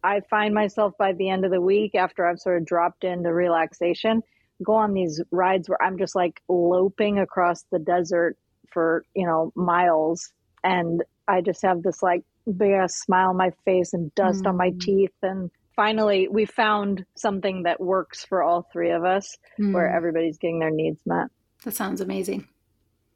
I 0.03 0.21
find 0.31 0.55
myself 0.55 0.93
by 0.99 1.13
the 1.13 1.29
end 1.29 1.45
of 1.45 1.51
the 1.51 1.61
week 1.61 1.95
after 1.95 2.27
I've 2.27 2.39
sort 2.39 2.59
of 2.61 2.67
dropped 2.67 3.05
into 3.05 3.33
relaxation, 3.33 4.23
go 4.65 4.75
on 4.75 4.93
these 4.95 5.21
rides 5.33 5.69
where 5.69 5.83
I'm 5.83 5.99
just 5.99 6.15
like 6.15 6.41
loping 6.49 7.19
across 7.19 7.65
the 7.73 7.79
desert 7.79 8.37
for, 8.73 9.05
you 9.15 9.27
know, 9.27 9.53
miles. 9.57 10.31
And 10.63 11.03
I 11.27 11.41
just 11.41 11.63
have 11.63 11.83
this 11.83 12.03
like 12.03 12.23
big 12.57 12.73
ass 12.73 12.95
smile 13.01 13.31
on 13.31 13.37
my 13.37 13.51
face 13.65 13.93
and 13.93 14.15
dust 14.15 14.47
on 14.47 14.57
my 14.57 14.71
Mm. 14.71 14.81
teeth. 14.81 15.15
And 15.23 15.51
finally, 15.77 16.29
we 16.29 16.45
found 16.45 17.05
something 17.17 17.65
that 17.65 17.81
works 17.81 18.25
for 18.25 18.43
all 18.43 18.67
three 18.73 18.91
of 18.91 19.05
us 19.05 19.37
where 19.73 19.89
Mm. 19.89 19.97
everybody's 19.97 20.39
getting 20.39 20.61
their 20.61 20.71
needs 20.71 21.01
met. 21.07 21.27
That 21.65 21.75
sounds 21.75 22.01
amazing. 22.01 22.49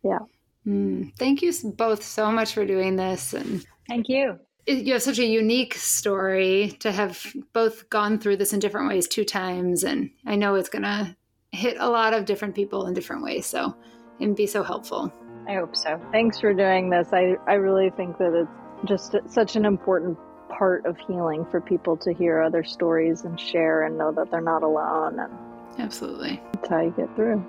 Yeah. 0.03 0.19
Mm. 0.67 1.17
Thank 1.19 1.43
you 1.43 1.53
both 1.77 2.03
so 2.03 2.31
much 2.31 2.55
for 2.55 2.65
doing 2.65 2.97
this. 2.97 3.33
And 3.33 3.65
Thank 3.89 4.09
you. 4.09 4.39
you 4.67 4.93
have 4.93 5.03
such 5.03 5.19
a 5.19 5.27
unique 5.27 5.75
story 5.75 6.77
to 6.81 6.93
have 6.93 7.25
both 7.53 7.91
gone 7.91 8.19
through 8.19 8.37
this 8.37 8.53
in 8.53 8.61
different 8.61 8.89
ways 8.89 9.09
two 9.09 9.25
times 9.25 9.83
and 9.83 10.11
i 10.25 10.37
know 10.37 10.55
it's 10.55 10.69
going 10.69 10.85
to 10.85 11.17
hit 11.51 11.77
a 11.81 11.89
lot 11.89 12.15
of 12.15 12.25
different 12.25 12.55
people 12.55 12.87
in 12.87 12.95
different 12.95 13.25
ways 13.25 13.45
so 13.45 13.75
and 14.21 14.37
be 14.37 14.47
so 14.47 14.63
helpful 14.63 15.13
i 15.49 15.55
hope 15.55 15.75
so 15.75 16.01
thanks 16.13 16.39
for 16.39 16.55
doing 16.55 16.89
this 16.91 17.09
i, 17.13 17.35
I 17.49 17.55
really 17.55 17.91
think 17.91 18.19
that 18.19 18.33
it's 18.33 18.89
just 18.89 19.17
such 19.29 19.57
an 19.57 19.65
important 19.65 20.17
part 20.49 20.87
of 20.87 20.97
healing 21.09 21.45
for 21.51 21.61
people 21.61 21.97
to 21.97 22.13
hear 22.15 22.41
other 22.41 22.63
stories 22.63 23.23
and 23.25 23.39
share 23.41 23.83
and 23.83 23.99
know 23.99 24.13
that 24.13 24.31
they're 24.31 24.41
not 24.41 24.63
alone 24.63 25.19
and 25.19 25.33
absolutely 25.81 26.41
that's 26.55 26.69
how 26.69 26.81
you 26.83 26.95
get 26.97 27.15
through 27.17 27.45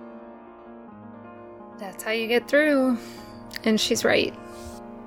that's 1.79 2.03
how 2.03 2.11
you 2.11 2.27
get 2.27 2.47
through 2.47 2.97
and 3.63 3.79
she's 3.79 4.03
right 4.03 4.33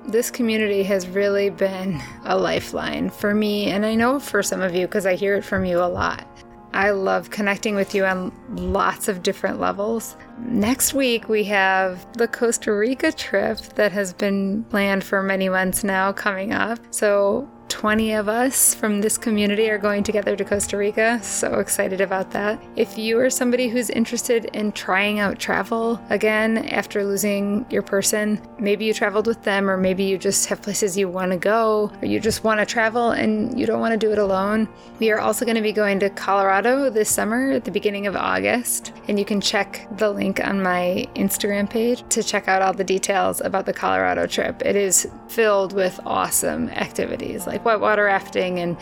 this 0.07 0.31
community 0.31 0.83
has 0.83 1.05
really 1.07 1.49
been 1.49 2.01
a 2.23 2.37
lifeline 2.37 3.09
for 3.09 3.33
me, 3.33 3.69
and 3.69 3.85
I 3.85 3.95
know 3.95 4.19
for 4.19 4.41
some 4.41 4.61
of 4.61 4.73
you 4.73 4.87
because 4.87 5.05
I 5.05 5.15
hear 5.15 5.35
it 5.35 5.43
from 5.43 5.65
you 5.65 5.79
a 5.79 5.85
lot. 5.85 6.25
I 6.73 6.91
love 6.91 7.29
connecting 7.29 7.75
with 7.75 7.93
you 7.93 8.05
on 8.05 8.31
lots 8.49 9.07
of 9.07 9.23
different 9.23 9.59
levels. 9.59 10.15
Next 10.39 10.93
week, 10.93 11.27
we 11.27 11.43
have 11.45 12.05
the 12.13 12.27
Costa 12.27 12.73
Rica 12.73 13.11
trip 13.11 13.57
that 13.75 13.91
has 13.91 14.13
been 14.13 14.63
planned 14.65 15.03
for 15.03 15.21
many 15.23 15.49
months 15.49 15.83
now 15.83 16.13
coming 16.13 16.53
up. 16.53 16.79
So, 16.91 17.49
20 17.69 18.13
of 18.13 18.29
us 18.29 18.73
from 18.73 19.01
this 19.01 19.17
community 19.17 19.69
are 19.69 19.77
going 19.77 20.03
together 20.03 20.35
to 20.35 20.45
Costa 20.45 20.77
Rica. 20.77 21.19
So 21.21 21.59
excited 21.59 22.01
about 22.01 22.31
that. 22.31 22.61
If 22.75 22.97
you 22.97 23.19
are 23.19 23.29
somebody 23.29 23.67
who's 23.67 23.89
interested 23.89 24.45
in 24.53 24.71
trying 24.71 25.19
out 25.19 25.39
travel 25.39 26.01
again 26.09 26.69
after 26.69 27.03
losing 27.03 27.65
your 27.69 27.81
person, 27.81 28.41
maybe 28.59 28.85
you 28.85 28.93
traveled 28.93 29.27
with 29.27 29.43
them, 29.43 29.69
or 29.69 29.77
maybe 29.77 30.03
you 30.03 30.17
just 30.17 30.47
have 30.47 30.61
places 30.61 30.97
you 30.97 31.09
want 31.09 31.31
to 31.31 31.37
go, 31.37 31.91
or 32.01 32.05
you 32.05 32.19
just 32.19 32.43
want 32.43 32.59
to 32.59 32.65
travel 32.65 33.11
and 33.11 33.59
you 33.59 33.65
don't 33.65 33.79
want 33.79 33.91
to 33.91 33.97
do 33.97 34.11
it 34.11 34.17
alone, 34.17 34.67
we 34.99 35.11
are 35.11 35.19
also 35.19 35.45
going 35.45 35.55
to 35.55 35.61
be 35.61 35.71
going 35.71 35.99
to 35.99 36.09
Colorado 36.09 36.89
this 36.89 37.09
summer 37.09 37.51
at 37.51 37.65
the 37.65 37.71
beginning 37.71 38.07
of 38.07 38.15
August. 38.15 38.93
And 39.07 39.19
you 39.19 39.25
can 39.25 39.41
check 39.41 39.87
the 39.97 40.09
link 40.09 40.45
on 40.45 40.61
my 40.61 41.07
Instagram 41.15 41.69
page 41.69 42.03
to 42.09 42.23
check 42.23 42.47
out 42.47 42.61
all 42.61 42.73
the 42.73 42.83
details 42.83 43.41
about 43.41 43.65
the 43.65 43.73
Colorado 43.73 44.27
trip. 44.27 44.61
It 44.65 44.75
is 44.75 45.07
filled 45.27 45.73
with 45.73 45.99
awesome 46.05 46.69
activities. 46.69 47.47
Like 47.47 47.56
like 47.57 47.65
whitewater 47.65 48.05
rafting 48.05 48.59
and 48.59 48.77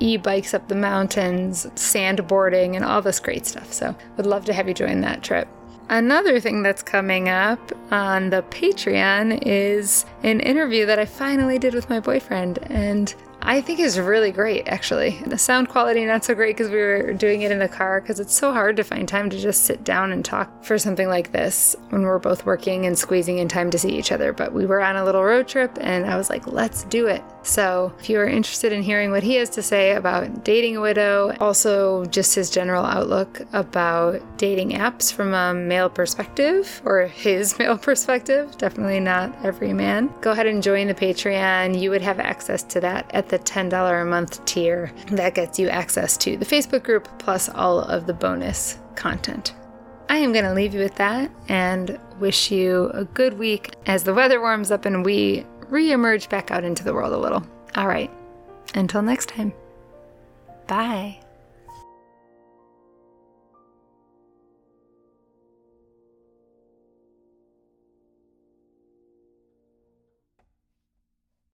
e-bikes 0.00 0.52
up 0.52 0.68
the 0.68 0.74
mountains, 0.74 1.66
sandboarding, 1.74 2.76
and 2.76 2.84
all 2.84 3.00
this 3.00 3.20
great 3.20 3.46
stuff. 3.46 3.72
So 3.72 3.96
would 4.16 4.26
love 4.26 4.44
to 4.46 4.52
have 4.52 4.68
you 4.68 4.74
join 4.74 5.00
that 5.02 5.22
trip. 5.22 5.48
Another 5.88 6.40
thing 6.40 6.62
that's 6.62 6.82
coming 6.82 7.28
up 7.28 7.60
on 7.92 8.30
the 8.30 8.42
Patreon 8.50 9.40
is 9.46 10.04
an 10.24 10.40
interview 10.40 10.84
that 10.86 10.98
I 10.98 11.04
finally 11.04 11.60
did 11.60 11.74
with 11.74 11.88
my 11.88 12.00
boyfriend, 12.00 12.58
and 12.70 13.14
I 13.40 13.60
think 13.60 13.78
is 13.78 14.00
really 14.00 14.32
great, 14.32 14.66
actually. 14.66 15.22
The 15.26 15.38
sound 15.38 15.68
quality 15.68 16.04
not 16.04 16.24
so 16.24 16.34
great 16.34 16.56
because 16.56 16.72
we 16.72 16.78
were 16.78 17.12
doing 17.12 17.42
it 17.42 17.52
in 17.52 17.60
the 17.60 17.68
car 17.68 18.00
because 18.00 18.18
it's 18.18 18.34
so 18.34 18.52
hard 18.52 18.76
to 18.76 18.82
find 18.82 19.08
time 19.08 19.30
to 19.30 19.38
just 19.38 19.64
sit 19.64 19.84
down 19.84 20.10
and 20.10 20.24
talk 20.24 20.64
for 20.64 20.76
something 20.76 21.06
like 21.06 21.30
this 21.30 21.76
when 21.90 22.02
we're 22.02 22.18
both 22.18 22.44
working 22.44 22.86
and 22.86 22.98
squeezing 22.98 23.38
in 23.38 23.46
time 23.46 23.70
to 23.70 23.78
see 23.78 23.96
each 23.96 24.10
other. 24.10 24.32
But 24.32 24.52
we 24.52 24.66
were 24.66 24.80
on 24.80 24.96
a 24.96 25.04
little 25.04 25.22
road 25.22 25.46
trip 25.46 25.78
and 25.80 26.06
I 26.06 26.16
was 26.16 26.28
like, 26.28 26.48
let's 26.48 26.82
do 26.84 27.06
it. 27.06 27.22
So 27.46 27.94
if 28.00 28.10
you 28.10 28.18
are 28.18 28.26
interested 28.26 28.72
in 28.72 28.82
hearing 28.82 29.12
what 29.12 29.22
he 29.22 29.36
has 29.36 29.48
to 29.50 29.62
say 29.62 29.94
about 29.94 30.44
dating 30.44 30.76
a 30.76 30.80
widow, 30.80 31.32
also 31.38 32.04
just 32.06 32.34
his 32.34 32.50
general 32.50 32.84
outlook 32.84 33.40
about 33.52 34.20
dating 34.36 34.72
apps 34.72 35.12
from 35.12 35.32
a 35.32 35.54
male 35.54 35.88
perspective 35.88 36.82
or 36.84 37.06
his 37.06 37.56
male 37.58 37.78
perspective, 37.78 38.58
definitely 38.58 38.98
not 38.98 39.32
every 39.44 39.72
man, 39.72 40.12
go 40.20 40.32
ahead 40.32 40.46
and 40.46 40.60
join 40.60 40.88
the 40.88 40.94
Patreon. 40.94 41.80
You 41.80 41.90
would 41.90 42.02
have 42.02 42.18
access 42.18 42.64
to 42.64 42.80
that 42.80 43.08
at 43.14 43.28
the 43.28 43.38
$10 43.38 44.02
a 44.02 44.04
month 44.04 44.44
tier. 44.44 44.92
That 45.12 45.36
gets 45.36 45.56
you 45.56 45.68
access 45.68 46.16
to 46.18 46.36
the 46.36 46.44
Facebook 46.44 46.82
group 46.82 47.08
plus 47.20 47.48
all 47.48 47.78
of 47.78 48.08
the 48.08 48.12
bonus 48.12 48.78
content. 48.96 49.54
I 50.08 50.18
am 50.18 50.32
going 50.32 50.44
to 50.44 50.54
leave 50.54 50.74
you 50.74 50.80
with 50.80 50.96
that 50.96 51.30
and 51.48 51.98
wish 52.18 52.50
you 52.50 52.90
a 52.94 53.04
good 53.04 53.38
week 53.38 53.74
as 53.86 54.04
the 54.04 54.14
weather 54.14 54.40
warms 54.40 54.70
up 54.70 54.84
and 54.84 55.04
we 55.04 55.44
re 55.68 55.92
emerge 55.92 56.28
back 56.28 56.50
out 56.50 56.64
into 56.64 56.84
the 56.84 56.94
world 56.94 57.12
a 57.12 57.18
little. 57.18 57.44
All 57.74 57.88
right. 57.88 58.10
Until 58.74 59.02
next 59.02 59.28
time. 59.28 59.52
Bye. 60.66 61.20